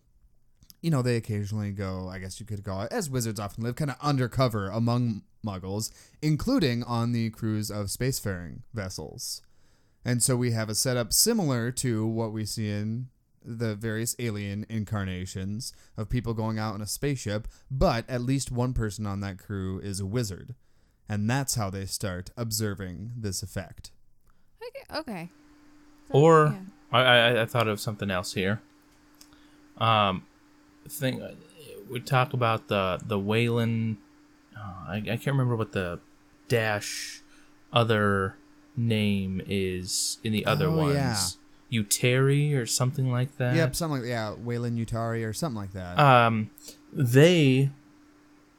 [0.82, 3.76] you know, they occasionally go, I guess you could call it, as wizards often live,
[3.76, 5.90] kind of undercover among muggles,
[6.20, 9.42] including on the crews of spacefaring vessels.
[10.04, 13.08] And so we have a setup similar to what we see in
[13.44, 18.72] the various alien incarnations of people going out in a spaceship, but at least one
[18.72, 20.54] person on that crew is a wizard.
[21.08, 23.92] And that's how they start observing this effect.
[24.66, 24.98] okay.
[24.98, 25.28] okay.
[26.10, 26.56] Or
[26.92, 26.98] yeah.
[26.98, 28.60] I, I I thought of something else here.
[29.78, 30.24] Um,
[30.88, 31.20] thing
[31.90, 33.96] we talk about the the Weyland.
[34.56, 36.00] Oh, I I can't remember what the
[36.48, 37.20] dash
[37.72, 38.36] other
[38.76, 40.94] name is in the other Oh, ones.
[40.94, 41.80] yeah.
[41.82, 43.56] Uteri or something like that.
[43.56, 45.98] yep, something like yeah, Weyland Utari or something like that.
[45.98, 46.50] um,
[46.92, 47.70] they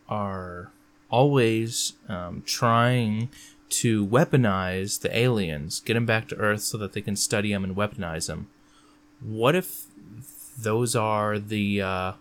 [0.09, 0.71] are
[1.09, 3.29] always um, trying
[3.69, 7.63] to weaponize the aliens, get them back to Earth so that they can study them
[7.63, 8.47] and weaponize them.
[9.21, 9.85] What if
[10.57, 12.11] those are the uh,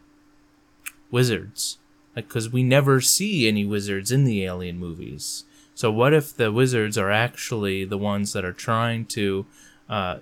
[1.10, 1.78] wizards?
[2.14, 5.44] Like, because we never see any wizards in the alien movies.
[5.74, 9.46] So what if the wizards are actually the ones that are trying to
[9.88, 10.18] uh,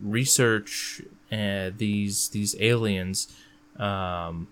[0.00, 3.28] research uh, these these aliens?
[3.76, 4.48] Um,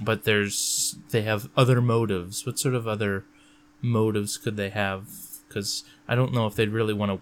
[0.00, 2.44] but there's they have other motives.
[2.44, 3.24] What sort of other
[3.80, 5.06] motives could they have?
[5.46, 7.20] Because I don't know if they'd really want to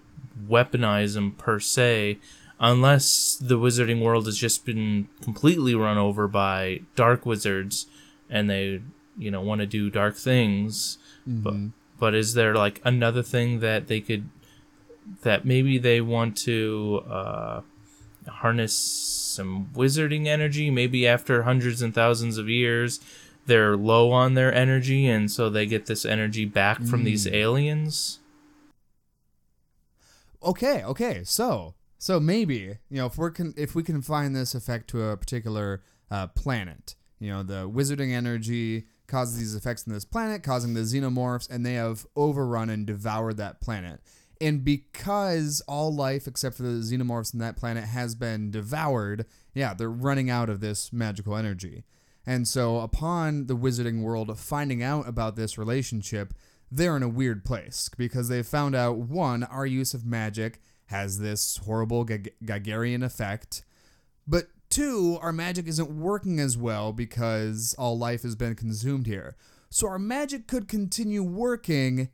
[0.50, 2.18] weaponize them per se.
[2.59, 7.87] Unless the wizarding world has just been completely run over by dark wizards
[8.31, 8.83] and they
[9.19, 10.99] you know want to do dark things.
[11.42, 11.55] But
[11.99, 14.29] but is there like another thing that they could
[15.23, 17.61] that maybe they want to uh
[18.29, 20.71] harness some wizarding energy?
[20.71, 23.01] Maybe after hundreds and thousands of years
[23.47, 28.19] they're low on their energy and so they get this energy back from these aliens?
[30.42, 31.23] Okay, okay.
[31.25, 31.75] So,
[32.07, 35.16] so maybe you know if we're can if we can find this effect to a
[35.16, 40.75] particular uh, planet, you know, the wizarding energy causes these effects on this planet, causing
[40.75, 44.01] the xenomorphs, and they have overrun and devoured that planet.
[44.40, 49.75] And because all life except for the xenomorphs on that planet has been devoured, yeah,
[49.75, 51.83] they're running out of this magical energy.
[52.25, 56.35] And so, upon the wizarding world finding out about this relationship,
[56.71, 61.18] they're in a weird place because they found out one, our use of magic has
[61.18, 62.35] this horrible Gag-
[63.03, 63.64] effect,
[64.27, 69.37] but two, our magic isn't working as well because all life has been consumed here.
[69.70, 72.09] So, our magic could continue working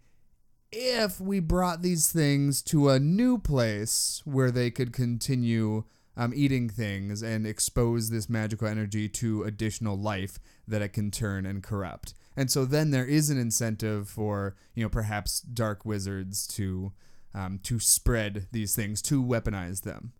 [0.70, 5.84] if we brought these things to a new place where they could continue
[6.16, 11.46] um, eating things and expose this magical energy to additional life that it can turn
[11.46, 12.14] and corrupt.
[12.36, 16.92] And so then there is an incentive for you know perhaps dark wizards to
[17.34, 20.12] um, to spread these things to weaponize them.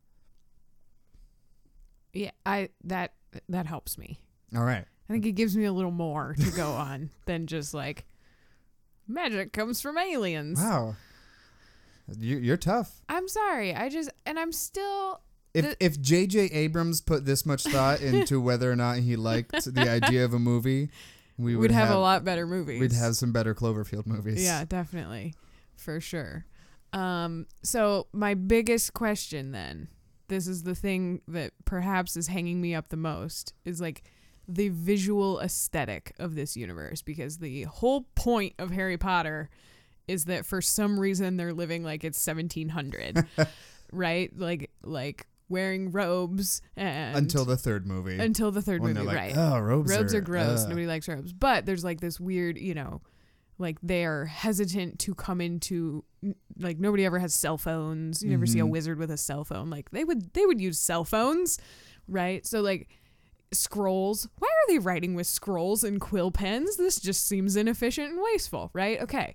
[2.13, 3.15] Yeah, I that
[3.49, 4.19] that helps me.
[4.55, 4.85] All right.
[5.09, 8.05] I think it gives me a little more to go on than just like
[9.09, 10.61] magic comes from aliens.
[10.61, 10.97] Wow.
[12.19, 13.01] You, you're tough.
[13.09, 13.75] I'm sorry.
[13.75, 15.21] I just and I'm still
[15.55, 16.47] If The- if J.J.
[16.53, 20.39] Abrams put this much thought into whether or not he liked the idea of a
[20.39, 20.91] movie,
[21.39, 22.81] we we'd would have, a lot better movies.
[22.81, 24.45] We'd have some better Cloverfield movies.
[24.45, 25.35] Yeah, definitely.
[25.77, 26.45] For sure.
[26.93, 29.89] Um so my biggest question then,
[30.29, 34.03] this is the thing that perhaps is hanging me up the most is like
[34.49, 39.49] the visual aesthetic of this universe because the whole point of Harry Potter
[40.09, 43.25] is that for some reason they're living like it's 1700,
[43.93, 44.31] right?
[44.37, 48.19] Like like wearing robes and Until the third movie.
[48.19, 49.35] until the third when movie, like, right?
[49.37, 50.65] oh, robes, robes are, are gross.
[50.65, 51.33] uh." Nobody likes robes.
[51.33, 53.01] But there's like this weird, you know,
[53.59, 56.05] like they're hesitant to come into
[56.59, 58.23] like nobody ever has cell phones.
[58.23, 58.71] You never see a Mhm.
[58.71, 59.71] wizard with a cell phone.
[59.71, 61.59] Like they would they would use cell phones,
[62.09, 62.45] right?
[62.47, 62.89] So like
[63.53, 64.29] scrolls.
[64.39, 66.77] Why are they writing with scrolls and quill pens?
[66.77, 69.01] This just seems inefficient and wasteful, right?
[69.03, 69.35] Okay.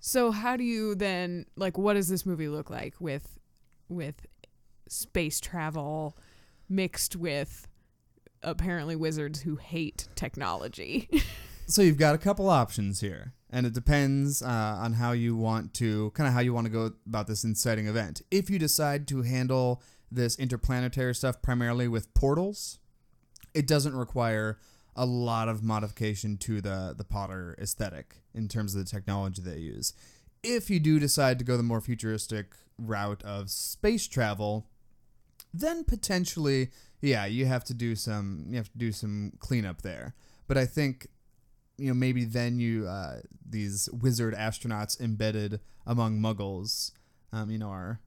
[0.00, 3.38] So how do you then like what does this movie look like with
[3.88, 4.26] with
[4.88, 6.16] space travel
[6.68, 7.68] mixed with
[8.42, 11.08] apparently wizards who hate technology.
[11.66, 14.46] So you've got a couple options here, and it depends uh,
[14.80, 17.86] on how you want to, kind of how you want to go about this inciting
[17.86, 18.22] event.
[18.30, 22.78] If you decide to handle this interplanetary stuff primarily with portals,
[23.54, 24.58] it doesn't require
[24.96, 29.58] a lot of modification to the the Potter aesthetic in terms of the technology they
[29.58, 29.94] use.
[30.42, 34.66] If you do decide to go the more futuristic route of space travel,
[35.52, 40.14] then potentially, yeah, you have to do some you have to do some cleanup there.
[40.46, 41.08] But I think
[41.80, 46.92] you know maybe then you uh, these wizard astronauts embedded among muggles
[47.32, 48.00] um, you know are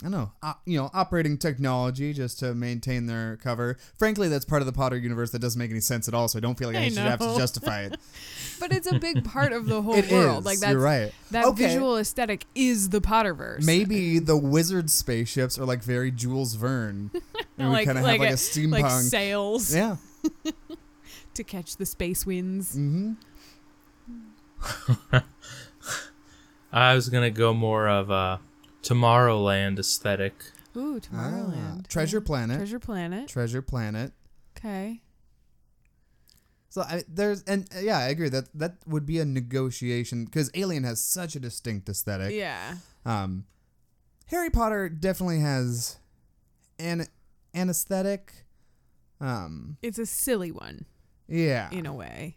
[0.00, 3.78] I don't know, uh, you know, operating technology just to maintain their cover.
[3.96, 6.26] Frankly, that's part of the Potter universe that doesn't make any sense at all.
[6.26, 7.96] So I don't feel like I, I should have to justify it.
[8.60, 10.40] but it's a big part of the whole It world.
[10.40, 10.44] is.
[10.46, 11.12] Like that's You're right.
[11.30, 11.68] that Okay.
[11.68, 13.64] visual aesthetic is the Potterverse.
[13.64, 17.12] Maybe the wizard spaceships are like very Jules Verne,
[17.56, 18.82] and we Like- kind of like have like a, a- steampunk.
[18.82, 19.96] like sails yeah.
[21.34, 22.76] to catch the space winds.
[22.76, 23.14] Mm-hmm.
[26.72, 28.40] I was gonna go more of a
[28.82, 30.34] Tomorrowland aesthetic.
[30.76, 31.80] Ooh, Tomorrowland.
[31.80, 32.26] Ah, Treasure Yeah.
[32.26, 32.56] Planet.
[32.58, 33.28] Treasure Planet.
[33.28, 34.12] Treasure Planet.
[34.58, 35.00] Okay.
[36.68, 40.50] So I, there's and uh, yeah, I agree that that would be a negotiation because
[40.54, 42.32] Alien has such a distinct aesthetic.
[42.34, 42.76] Yeah.
[43.06, 43.44] Um,
[44.26, 45.98] Harry Potter definitely has
[46.80, 47.06] an
[47.52, 48.32] an aesthetic.
[49.20, 50.86] Um, It's a silly one
[51.28, 52.36] yeah, in a way.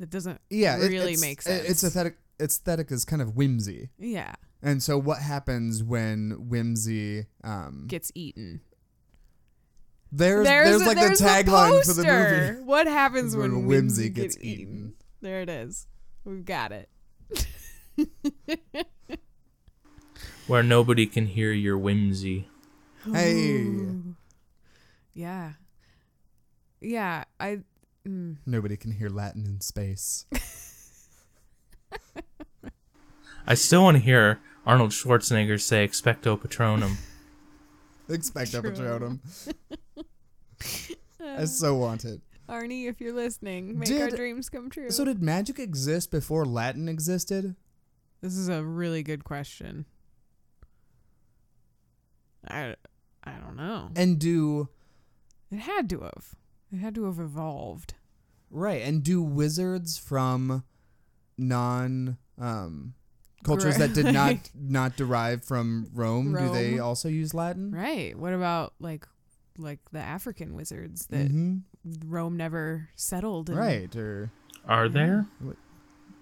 [0.00, 2.18] That doesn't yeah, really it's, make it- It's aesthetic.
[2.42, 4.34] Aesthetic is kind of whimsy, yeah.
[4.60, 7.26] and so what happens when whimsy?
[7.44, 8.60] Um, Gets eaten.
[10.10, 12.64] there's there's, a- like there's the tagline for the movie.
[12.64, 14.74] What happens when, When whimsy, whimsy gets, gets eaten?
[14.74, 14.92] eaten.
[15.20, 15.86] There it is.
[16.24, 16.88] We've got it.
[20.46, 22.48] Where nobody can hear your whimsy.
[23.10, 23.34] Hey.
[23.62, 24.16] Ooh.
[25.14, 25.52] Yeah.
[26.80, 27.60] Yeah, I
[28.06, 30.26] mm, Nobody can hear Latin in space.
[33.46, 36.96] I still want to hear Arnold Schwarzenegger say "Expecto Patronum."
[38.08, 38.72] Expecto True.
[38.72, 39.18] Patronum.
[41.38, 42.20] I so want it.
[42.48, 44.90] Arnie, if you're listening, make our dreams come true.
[44.90, 47.56] So did magic exist before Latin existed?
[48.20, 49.84] this is a really good question.
[52.48, 52.74] I,
[53.22, 53.90] I don't know.
[53.96, 54.68] And do
[55.50, 56.34] It had to have.
[56.74, 57.94] It had to have evolved.
[58.50, 58.82] right?
[58.82, 60.64] And do wizards from
[61.38, 62.94] non um,
[63.44, 67.70] cultures that did not not derive from Rome, do they also use Latin?
[67.72, 68.18] Right.
[68.18, 69.06] What about like
[69.56, 71.62] like the African wizards that Mhm.
[72.06, 73.56] Rome never settled in?
[73.56, 73.94] Right.
[73.94, 74.30] Or
[74.66, 75.56] Are there What-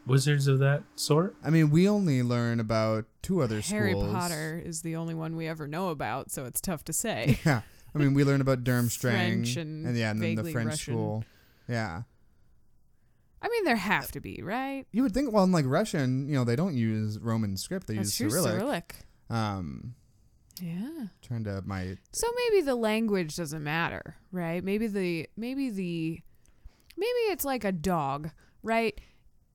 [0.06, 1.34] wizards of that sort?
[1.42, 4.12] I mean, we only learn about two other Harry schools.
[4.12, 7.38] Potter is the only one we ever know about, so it's tough to say.
[7.46, 7.62] Yeah.
[7.94, 10.94] I mean, we learn about Durmstrang French and yeah, and then the French Russian.
[10.94, 11.24] school.
[11.68, 12.02] Yeah.
[13.42, 14.86] I mean, there have to be, right?
[14.92, 17.96] You would think, well, in like Russian, you know, they don't use Roman script; they
[17.96, 18.42] That's use true.
[18.42, 18.60] Cyrillic.
[18.60, 18.96] Cyrillic.
[19.30, 19.94] Um,
[20.60, 21.06] Yeah.
[21.22, 24.62] trying to my So maybe the language doesn't matter, right?
[24.62, 26.20] Maybe the maybe the
[26.96, 28.30] maybe it's like a dog,
[28.62, 28.98] right?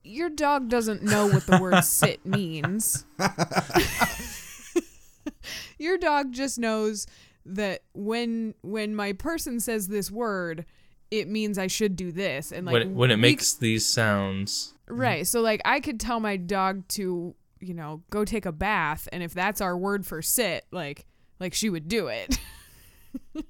[0.04, 3.06] Your dog doesn't know what the word sit means.
[5.80, 7.06] Your dog just knows
[7.48, 10.66] that when when my person says this word,
[11.12, 14.74] it means I should do this and like when, when it we makes these sounds.
[14.88, 15.26] Right.
[15.28, 19.24] So like I could tell my dog to, you know, go take a bath and
[19.24, 21.06] if that's our word for sit, like
[21.40, 22.40] like she would do it.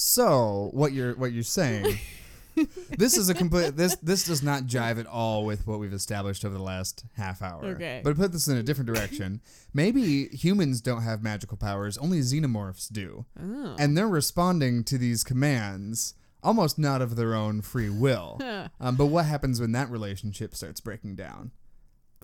[0.00, 1.98] So what you're what you're saying?
[2.98, 6.44] this is a complete this this does not jive at all with what we've established
[6.44, 7.64] over the last half hour.
[7.64, 8.00] Okay.
[8.04, 9.40] But put this in a different direction.
[9.74, 13.26] Maybe humans don't have magical powers, only xenomorphs do.
[13.40, 13.76] Oh.
[13.78, 18.38] And they're responding to these commands almost not of their own free will.
[18.80, 21.50] um, but what happens when that relationship starts breaking down?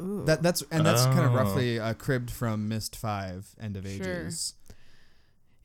[0.01, 0.25] Ooh.
[0.25, 1.37] That that's and that's kind of Oh.
[1.37, 3.93] roughly uh, cribbed from Myst Five End of Sure.
[4.23, 4.55] Ages.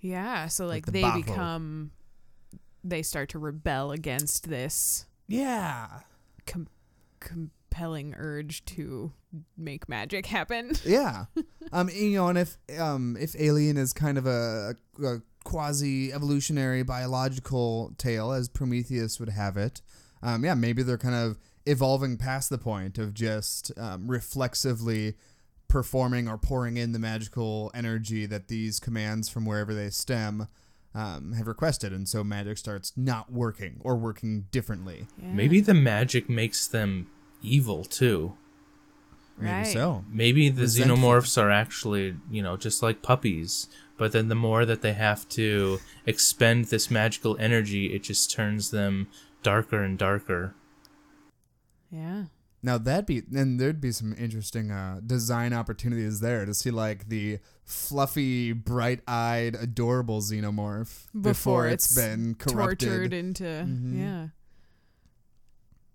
[0.01, 1.15] yeah, so like, the they Bahro.
[1.25, 1.91] become
[2.89, 6.01] they start to rebel against this Yeah.
[6.45, 6.67] com-
[7.19, 9.13] compelling urge to
[9.57, 10.71] make magic happen.
[10.85, 11.25] Yeah.
[11.71, 16.83] um, you know, and if um, if Alien is kind of a, a quasi evolutionary
[16.83, 19.81] biological tale, as Prometheus would have it,
[20.23, 25.15] um, yeah, maybe they're kind of evolving past the point of just um, reflexively
[25.67, 30.47] performing or pouring in the magical energy that these commands from wherever they stem
[30.95, 35.07] um, have requested, and so magic starts not working or working differently.
[35.21, 35.31] Yeah.
[35.33, 37.07] Maybe the magic makes them
[37.41, 38.35] evil too.
[39.37, 39.67] Maybe Right.
[39.67, 40.03] so.
[40.11, 40.97] Maybe the Resentful.
[40.97, 43.67] xenomorphs are actually, you know, just like puppies.
[43.97, 48.71] But then the more that they have to expend this magical energy, it just turns
[48.71, 49.07] them
[49.43, 50.55] darker and darker.
[51.91, 52.25] Yeah.
[52.61, 57.07] Now that'd be then there'd be some interesting uh, design opportunities there to see like
[57.07, 62.89] the fluffy, bright-eyed, adorable xenomorph Before it's it's been corrupted.
[62.89, 63.97] Tortured into Mhm.
[63.99, 64.27] yeah.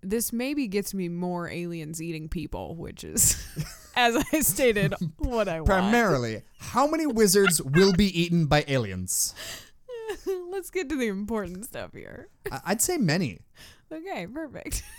[0.01, 3.43] This maybe gets me more aliens eating people, which is,
[3.95, 5.67] as I stated, what I want.
[5.67, 9.33] Primarily, how many wizards will be eaten by aliens?
[10.51, 12.27] Let's get to the important stuff here.
[12.63, 13.39] I'd say many.
[13.91, 14.83] Okay, perfect.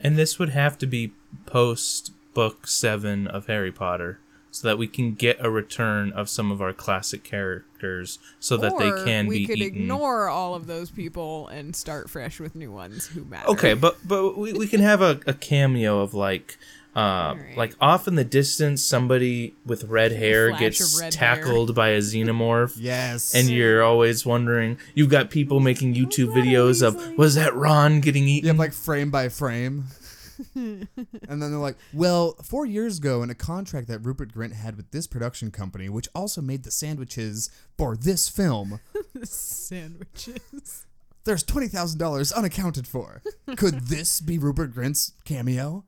[0.00, 1.12] And this would have to be
[1.46, 4.20] post book seven of Harry Potter,
[4.50, 8.78] so that we can get a return of some of our classic characters, so that
[8.78, 9.82] they can we be could eaten.
[9.82, 13.48] ignore all of those people and start fresh with new ones who matter.
[13.48, 16.58] Okay, but but we, we can have a, a cameo of like
[16.98, 17.56] uh Alright.
[17.56, 21.36] like off in the distance somebody with red hair gets of red hair.
[21.36, 22.74] tackled by a xenomorph.
[22.76, 23.34] Yes.
[23.34, 24.78] And you're always wondering.
[24.94, 28.48] You've got people making YouTube videos of was that Ron getting eaten?
[28.48, 29.84] have like frame by frame.
[30.54, 34.76] and then they're like, well, four years ago, in a contract that Rupert Grint had
[34.76, 38.78] with this production company, which also made the sandwiches for this film,
[39.24, 40.86] Sandwiches.
[41.24, 43.20] there's $20,000 unaccounted for.
[43.56, 45.84] Could this be Rupert Grint's cameo?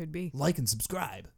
[0.00, 0.30] Could be.
[0.32, 1.28] Like and subscribe.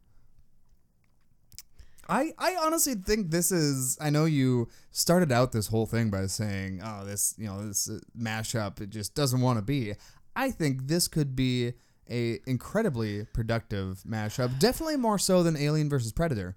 [2.07, 3.97] I, I honestly think this is.
[3.99, 7.89] I know you started out this whole thing by saying, "Oh, this you know this
[7.89, 9.95] uh, mashup it just doesn't want to be."
[10.33, 11.73] I think this could be
[12.09, 14.59] a incredibly productive mashup.
[14.59, 16.55] Definitely more so than Alien versus Predator.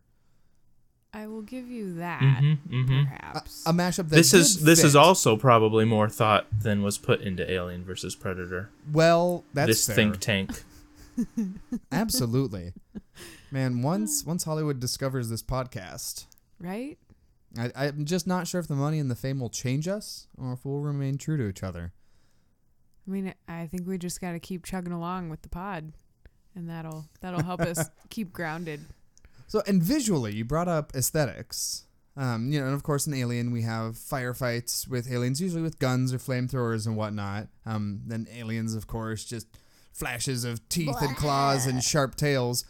[1.13, 2.21] I will give you that.
[2.21, 3.03] Mhm, mhm.
[3.03, 3.65] A, Perhaps.
[3.67, 7.21] a mashup that This is did this is also probably more thought than was put
[7.21, 8.71] into Alien versus Predator.
[8.93, 9.45] well.
[9.55, 9.97] That's this fair.
[9.97, 10.63] think tank.
[11.93, 12.73] Absolutely,
[13.51, 13.83] man.
[13.83, 16.27] Once once Hollywood discovers this podcast,
[16.61, 16.99] right?
[17.59, 20.53] I, I'm just not sure if the money and the fame will change us or
[20.53, 21.93] if we'll remain true to each other.
[23.07, 25.93] I mean, I think we just got to keep chugging along with the pod,
[26.55, 28.85] and that'll that'll help us keep grounded.
[29.47, 31.85] So, and visually, you brought up aesthetics.
[32.19, 35.79] Um, you know, and of course, in Alien, we have firefights with aliens, usually with
[35.79, 37.49] guns or flamethrowers and whatnot.
[37.67, 39.47] Um, then aliens, of course, just
[39.97, 42.65] flashes of teeth and claws and sharp tails.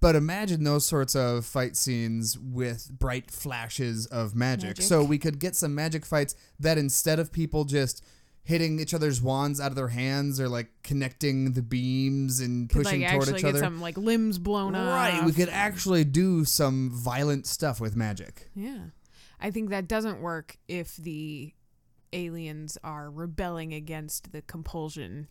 [0.00, 4.70] But imagine those sorts of fight scenes with bright flashes of magic.
[4.70, 4.84] Magic.
[4.84, 8.02] So we could get some magic fights that instead of people just
[8.42, 12.84] hitting each other's wands out of their hands or like connecting the beams and Could
[12.84, 13.58] pushing like toward actually each get other.
[13.58, 14.94] some like limbs blown off.
[14.94, 18.48] Right, we could actually do some violent stuff with magic.
[18.54, 18.84] Yeah.
[19.38, 21.52] I think that doesn't work if the
[22.12, 25.28] aliens are rebelling against the compulsion.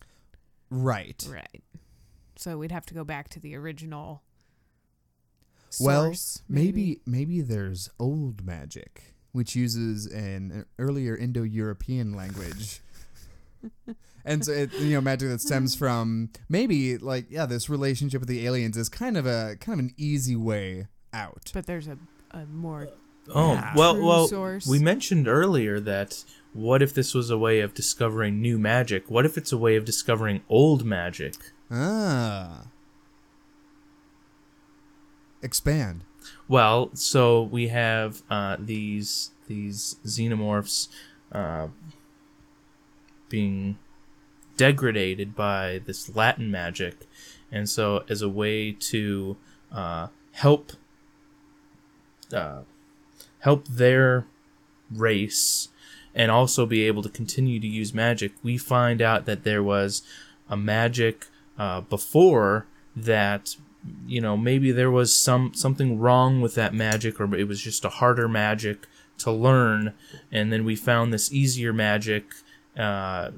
[0.69, 1.25] Right.
[1.29, 1.63] Right.
[2.35, 4.23] So we'd have to go back to the original
[5.71, 6.41] Source, Well, source.
[6.49, 12.79] maybe maybe there's old magic, which uses an earlier Indo-European language.
[14.25, 18.29] and so it, you know magic that stems from maybe like yeah this relationship with
[18.29, 21.97] the aliens is kind of a kind of an easy way out But there's a,
[22.31, 22.87] a more
[23.31, 23.73] Oh Yeah.
[23.75, 24.27] well, well.
[24.27, 24.65] source.
[24.65, 29.09] We mentioned earlier that what if this was a way of discovering new magic?
[29.09, 31.35] What if it's a way of discovering old magic?
[31.71, 32.67] ah
[35.41, 36.03] expand
[36.47, 40.89] Well, so we have uh, these these xenomorphs
[41.31, 41.67] uh,
[43.29, 43.77] being
[44.57, 47.07] degraded by this Latin magic,
[47.51, 49.37] and so as a way to
[49.71, 50.73] uh, help
[52.33, 52.61] uh,
[53.39, 54.25] help their
[54.91, 55.69] race
[56.15, 60.01] and also be able to continue to use magic, we find out that there was
[60.49, 63.55] a magic uh, before that
[64.07, 67.85] you know maybe there was some something wrong with that magic or it was just
[67.85, 68.87] a harder magic
[69.19, 69.93] to learn.
[70.31, 72.33] And then we found this easier magic
[72.77, 73.31] uh,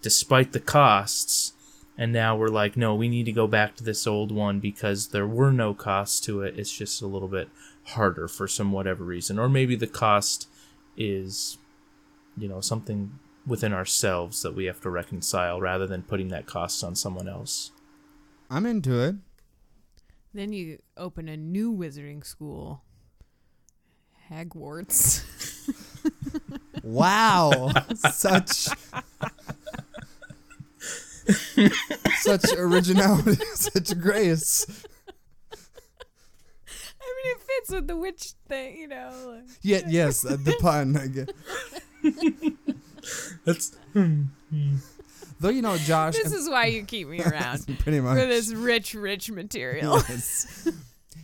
[0.00, 1.52] despite the costs.
[1.96, 5.08] And now we're like no we need to go back to this old one because
[5.08, 6.58] there were no costs to it.
[6.58, 7.48] It's just a little bit
[7.88, 9.38] harder for some whatever reason.
[9.38, 10.48] Or maybe the cost
[10.96, 11.58] is
[12.36, 16.82] you know something within ourselves that we have to reconcile rather than putting that cost
[16.82, 17.70] on someone else
[18.50, 19.14] i'm into it
[20.34, 22.82] Then you open a new wizarding school.
[24.30, 25.22] Hagwarts.
[26.82, 27.70] Wow,
[28.12, 28.68] such
[32.20, 34.66] such originality, such grace.
[35.52, 39.12] I mean, it fits with the witch thing, you know.
[39.26, 40.96] like- Yeah, yes, uh, the pun.
[40.96, 41.32] I get.
[43.44, 44.76] that's hmm, hmm.
[45.40, 48.18] Though you know, Josh, This is why you keep me around pretty much.
[48.18, 50.02] for this rich, rich material.
[50.08, 50.68] Yes.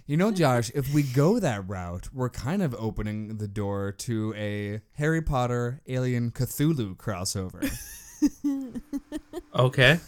[0.07, 4.35] You know, Josh, if we go that route, we're kind of opening the door to
[4.37, 7.63] a Harry Potter Alien Cthulhu crossover.
[9.55, 10.01] okay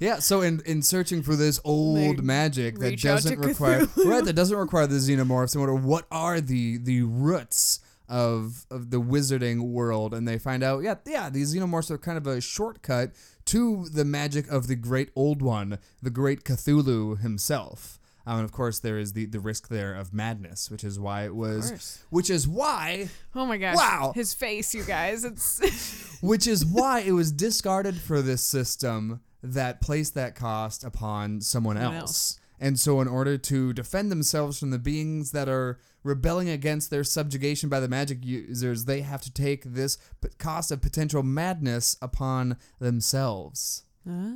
[0.00, 4.06] Yeah, so in, in searching for this old They magic that doesn't require Cthulhu.
[4.10, 8.90] right that doesn't require the xenomorphs and wonder what are the the roots of of
[8.90, 12.40] the wizarding world and they find out yeah yeah these xenomorphs are kind of a
[12.40, 13.10] shortcut
[13.44, 17.98] to the magic of the great old one the great Cthulhu himself.
[18.28, 21.26] Um, and of course, there is the, the risk there of madness, which is why
[21.26, 23.76] it was, which is why Oh my gosh.
[23.76, 24.12] Wow.
[24.16, 25.24] His face, you guys.
[25.24, 31.40] It's which is why it was discarded for this system that placed that cost upon
[31.40, 32.02] someone Someone else.
[32.02, 32.40] else.
[32.58, 37.04] And so, in order to defend themselves from the beings that are rebelling against their
[37.04, 41.96] subjugation by the magic users, they have to take this p- cost of potential madness
[42.00, 43.84] upon themselves.
[44.08, 44.32] Ah.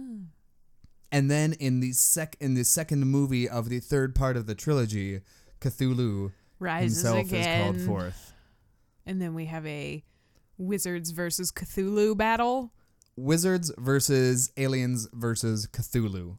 [1.13, 4.55] And then in the sec in the second movie of the third part of the
[4.55, 5.21] trilogy,
[5.61, 7.75] Cthulhu rises himself again.
[7.75, 8.35] is called forth.
[9.07, 10.05] And then we have a
[10.59, 12.73] wizards versus Cthulhu battle.
[13.17, 16.37] Wizards versus aliens versus Cthulhu.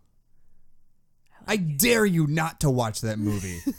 [1.48, 3.60] I dare you not to watch that movie.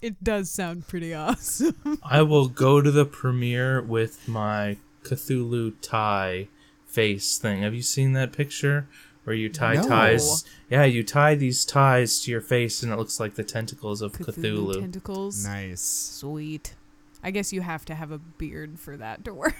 [0.00, 1.98] It does sound pretty awesome.
[2.04, 6.46] I will go to the premiere with my Cthulhu tie
[6.86, 7.62] face thing.
[7.62, 8.86] Have you seen that picture
[9.24, 9.88] where you tie No.
[9.88, 10.44] ties?
[10.70, 14.12] Yeah, you tie these ties to your face and it looks like the tentacles of
[14.12, 14.80] Cthulhu, Cthulhu.
[14.80, 15.44] tentacles.
[15.44, 15.80] nice.
[15.82, 16.74] Sweet.
[17.20, 19.56] I guess you have to have a beard for that to work.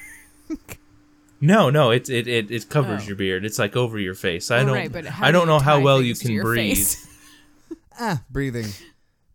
[1.41, 3.07] No, no, it it it, it covers Oh.
[3.07, 3.45] your beard.
[3.45, 4.51] It's like over your face.
[4.51, 6.87] I Oh, don't right, but I do don't you know how well you can breathe.
[8.01, 8.67] Ah, breathing.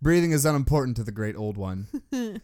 [0.01, 1.88] breathing is unimportant to the great old one.
[2.12, 2.39] you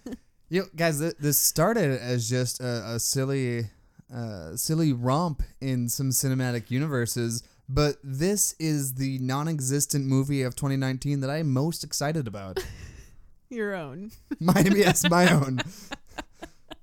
[0.49, 3.67] know, guys, th- this started as just a, a silly,
[4.13, 11.21] uh, silly romp in some cinematic universes, but this is the non-existent movie of 2019
[11.21, 12.65] that I'm most excited about.
[13.49, 14.11] Your own.
[14.41, 15.61] My yes, my own.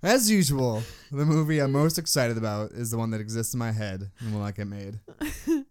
[0.02, 3.72] As usual, the movie I'm most excited about is the one that exists in my
[3.72, 5.00] head and will not get made.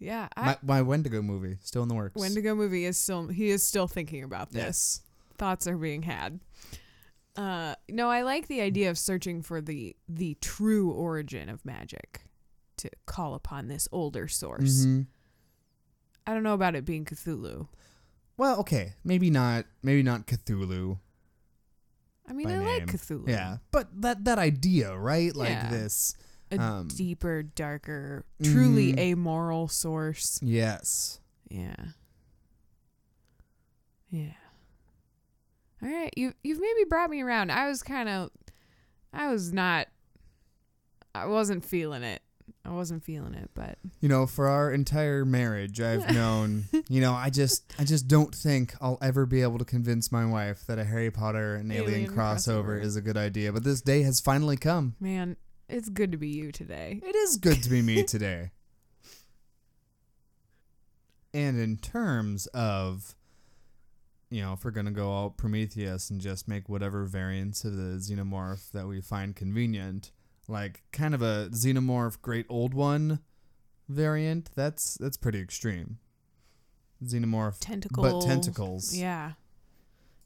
[0.00, 0.28] Yeah.
[0.36, 2.20] I, My, my Wendigo movie, still in the works.
[2.20, 4.62] Wendigo movie is still he is still thinking about this.
[4.62, 5.00] Yes.
[5.38, 6.38] thoughts are being had.
[7.36, 12.22] Uh, no, I like the idea of searching for the the true origin of magic
[12.76, 14.86] to call upon this older source.
[14.86, 15.06] Mhm.
[16.28, 17.66] I don't know about it being Cthulhu.
[18.36, 19.64] Well, okay, maybe not.
[19.82, 21.00] Maybe not Cthulhu.
[22.28, 22.86] I mean, I like.
[22.86, 23.28] Cthulhu.
[23.28, 25.34] Yeah, but that that idea, right?
[25.34, 25.70] Like Yeah.
[25.70, 26.14] this.
[26.50, 28.98] a Um, deeper, darker, truly mhm.
[28.98, 30.38] amoral source.
[30.42, 31.20] Yes.
[31.50, 31.74] Yeah.
[34.10, 34.32] Yeah.
[35.82, 37.52] All right, you you've maybe brought me around.
[37.52, 38.30] I was kind of,
[39.12, 39.88] I was not,
[41.14, 42.22] I wasn't feeling it.
[42.68, 46.64] I wasn't feeling it, but You know, for our entire marriage, I've known.
[46.90, 50.24] You know, I just, I just don't think I'll ever be able to convince my
[50.24, 52.82] wife that a Harry Potter and Alien, Alien crossover crossover.
[52.82, 53.52] is a good idea.
[53.52, 54.94] But this day has finally come.
[55.00, 55.36] man,
[55.68, 57.00] it's good to be you today.
[57.04, 58.52] It is good to be me today.
[61.34, 63.14] And in terms of,
[64.30, 67.98] you know, if we're gonna go all Prometheus and just make whatever variants of the
[67.98, 70.10] xenomorph that we find convenient,
[70.48, 73.20] like kind of a xenomorph great old one
[73.88, 75.98] variant, that's that's pretty extreme.
[77.04, 78.12] Xenomorph, Tentacles.
[78.12, 78.96] but tentacles.
[78.96, 79.32] Yeah.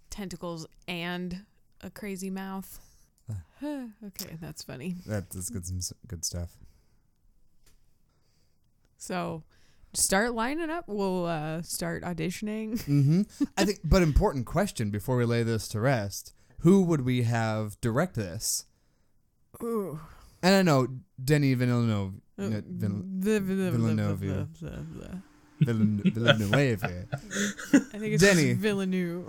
[0.09, 1.45] Tentacles and
[1.83, 2.81] a crazy mouth.
[3.63, 4.97] okay, that's funny.
[5.07, 6.51] That, that's good, some good stuff.
[8.97, 9.43] So,
[9.95, 10.85] start lining up.
[10.87, 12.81] We'll uh, start auditioning.
[12.85, 13.23] hmm
[13.57, 17.81] I think, but important question before we lay this to rest: Who would we have
[17.81, 18.65] direct this?
[19.63, 20.01] Ooh.
[20.43, 20.89] And I know
[21.23, 22.15] Denny Villeneuve.
[22.39, 24.19] Uh, Villeneuve.
[26.15, 26.85] Villeneuve.
[26.85, 26.89] I
[27.99, 28.53] think it's Denny.
[28.55, 29.29] Villeneuve.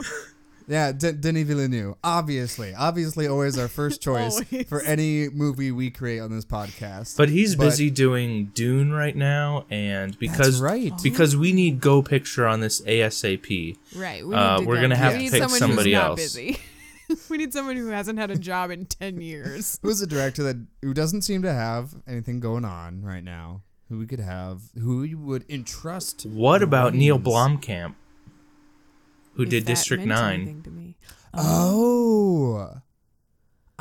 [0.67, 1.95] Yeah, D- Denny Villeneuve.
[2.03, 7.17] Obviously, obviously, always our first choice for any movie we create on this podcast.
[7.17, 10.93] But he's But- busy doing Dune right now, and because right.
[11.03, 13.77] because we need Go Picture on this ASAP.
[13.95, 14.25] Right.
[14.25, 16.37] We Uh, need to we're gonna have we to pick somebody who's not else.
[17.15, 17.21] Busy.
[17.29, 19.79] we need someone who hasn't had a job in 10 years.
[19.83, 23.61] Who's a director that who doesn't seem to have anything going on right now?
[23.89, 24.61] Who we could have?
[24.79, 26.25] Who you would entrust?
[26.25, 27.19] What about Neill?
[27.19, 27.95] Blomkamp,
[29.33, 30.33] who If did that District meant Nine?
[30.41, 30.95] anything To me.
[31.33, 32.81] Oh.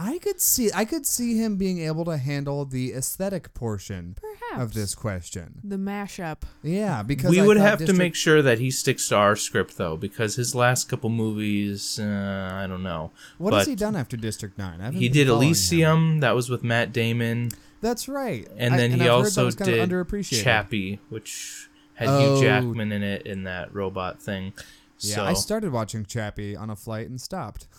[0.04, 4.62] I could see I could see him being able to handle the aesthetic portion Perhaps.
[4.62, 5.60] of this question.
[5.62, 6.42] The mashup.
[6.62, 9.36] Yeah, because We I would thought have to make sure that he sticks to our
[9.36, 13.12] script though, because his last couple movies, uh, I don't know.
[13.38, 14.92] What has he done after District Nine?
[14.92, 15.46] He did following him.
[15.48, 17.50] Elysium, that was with Matt Damon,
[17.80, 18.48] That's right.
[18.56, 19.88] and I- then he I've also was did.
[20.24, 22.36] Chappie, which had Oh.
[22.36, 24.52] Hugh Jackman in it in that robot thing.
[24.98, 27.66] Yeah, so I started watching Chappie on a flight and stopped.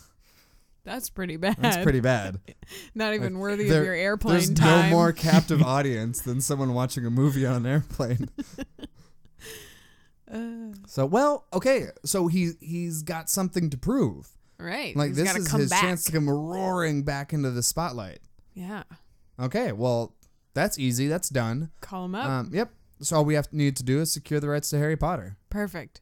[0.84, 1.56] That's pretty bad.
[1.58, 2.40] That's pretty bad.
[2.94, 4.90] Not even Like, worthy there- of your airplane There's time.
[4.90, 8.28] no more captive audience than someone watching a movie on an airplane.
[10.32, 11.86] Uh, So, well, okay.
[12.04, 14.28] So he he's got something to prove.
[14.58, 14.96] right.
[14.96, 15.80] Like He's this is his back.
[15.82, 18.20] chance to come roaring back into the spotlight.
[18.54, 18.84] Yeah.
[19.38, 20.14] Okay, well,
[20.54, 21.08] that's easy.
[21.08, 21.70] That's done.
[21.80, 22.26] Call him up.
[22.28, 22.70] Um, yep.
[23.00, 25.36] So all we have to need to do is secure the rights to Harry Potter.
[25.50, 26.00] Perfect.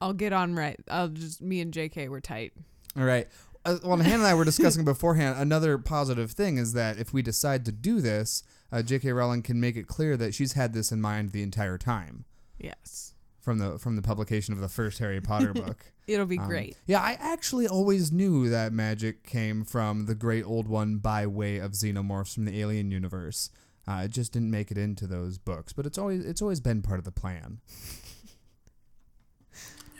[0.00, 0.78] I'll get on right.
[0.88, 2.52] I'll just me and JK were tight.
[2.96, 3.26] All right.
[3.66, 5.38] Uh, well, Hannah and I were discussing beforehand.
[5.38, 8.42] Another positive thing is that if we decide to do this,
[8.72, 9.12] uh, J.K.
[9.12, 12.24] Rowling can make it clear that she's had this in mind the entire time
[12.58, 13.14] Yes.
[13.40, 15.92] from the from the publication of the first Harry Potter book.
[16.06, 16.76] It'll be Um, great.
[16.86, 21.58] Yeah, I actually always knew that magic came from the Great Old One by way
[21.58, 23.50] of xenomorphs from the Alien universe.
[23.88, 26.82] Uh, it just didn't make it into those books, but it's always it's always been
[26.82, 27.58] part of the plan.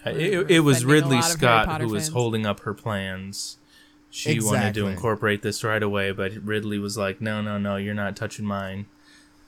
[0.06, 2.12] Uh, We're- it, it was Ridley lot of Harry Scott who was fans.
[2.14, 3.58] holding up her plans.
[4.10, 7.92] She wanted to incorporate this right away, but Ridley was like, "No, no, no, you're
[7.92, 8.86] not touching mine."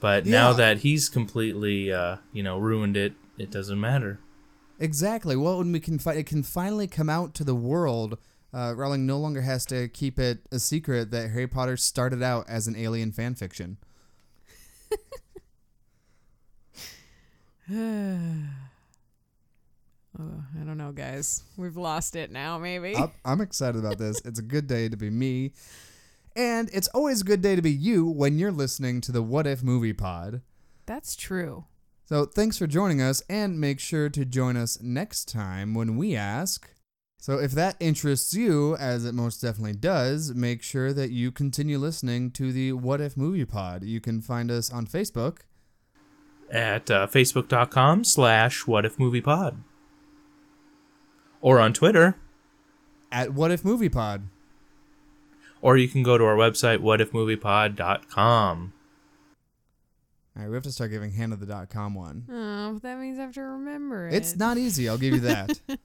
[0.00, 4.18] But now that he's completely, uh, you know, ruined it, it doesn't matter.
[4.78, 5.36] Exactly.
[5.36, 8.18] Well, when we can fi- it can finally come out to the world,
[8.52, 12.48] uh, Rowling no longer has to keep it a secret that Harry Potter started out
[12.48, 13.78] as an alien fan fiction.
[20.20, 21.42] Oh, I don't know, guys.
[21.56, 22.94] We've lost it now, maybe.
[22.96, 24.20] I'm- I'm excited about this.
[24.24, 25.52] It's a good day to be me.
[26.34, 29.46] And it's always a good day to be you when you're listening to the What
[29.46, 30.42] If Movie Pod.
[30.86, 31.64] That's true.
[32.06, 36.16] So thanks for joining us, and make sure to join us next time when we
[36.16, 36.68] ask.
[37.20, 41.76] So if that interests you, as it most definitely does, make sure that you continue
[41.78, 43.82] listening to the What If Movie Pod.
[43.84, 45.40] You can find us on Facebook.
[46.50, 49.62] At uh, facebook.com slash what if movie pod.
[51.40, 52.16] Or on Twitter.
[53.10, 54.28] at What If Movie Pod.
[55.60, 58.72] Or you can go to our website, whatifmoviepod.com.
[60.36, 62.24] All right, we have to start giving Hannah the dot com one.
[62.30, 64.14] Oh, that means I have to remember it.
[64.14, 65.60] It's not easy, I'll give you that.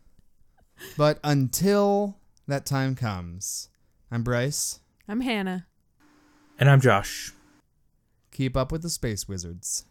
[0.98, 3.70] but until that time comes.
[4.12, 4.80] I'm Bryce.
[5.08, 5.66] I'm Hannah.
[6.60, 7.32] And I'm Josh.
[8.32, 9.86] Keep up with the space wizards.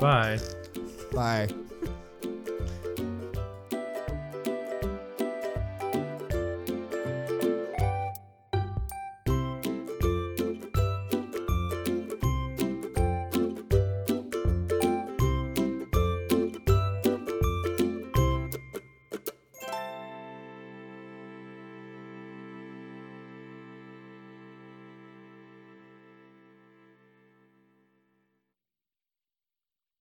[0.00, 0.38] Bye.
[1.12, 1.48] Bye.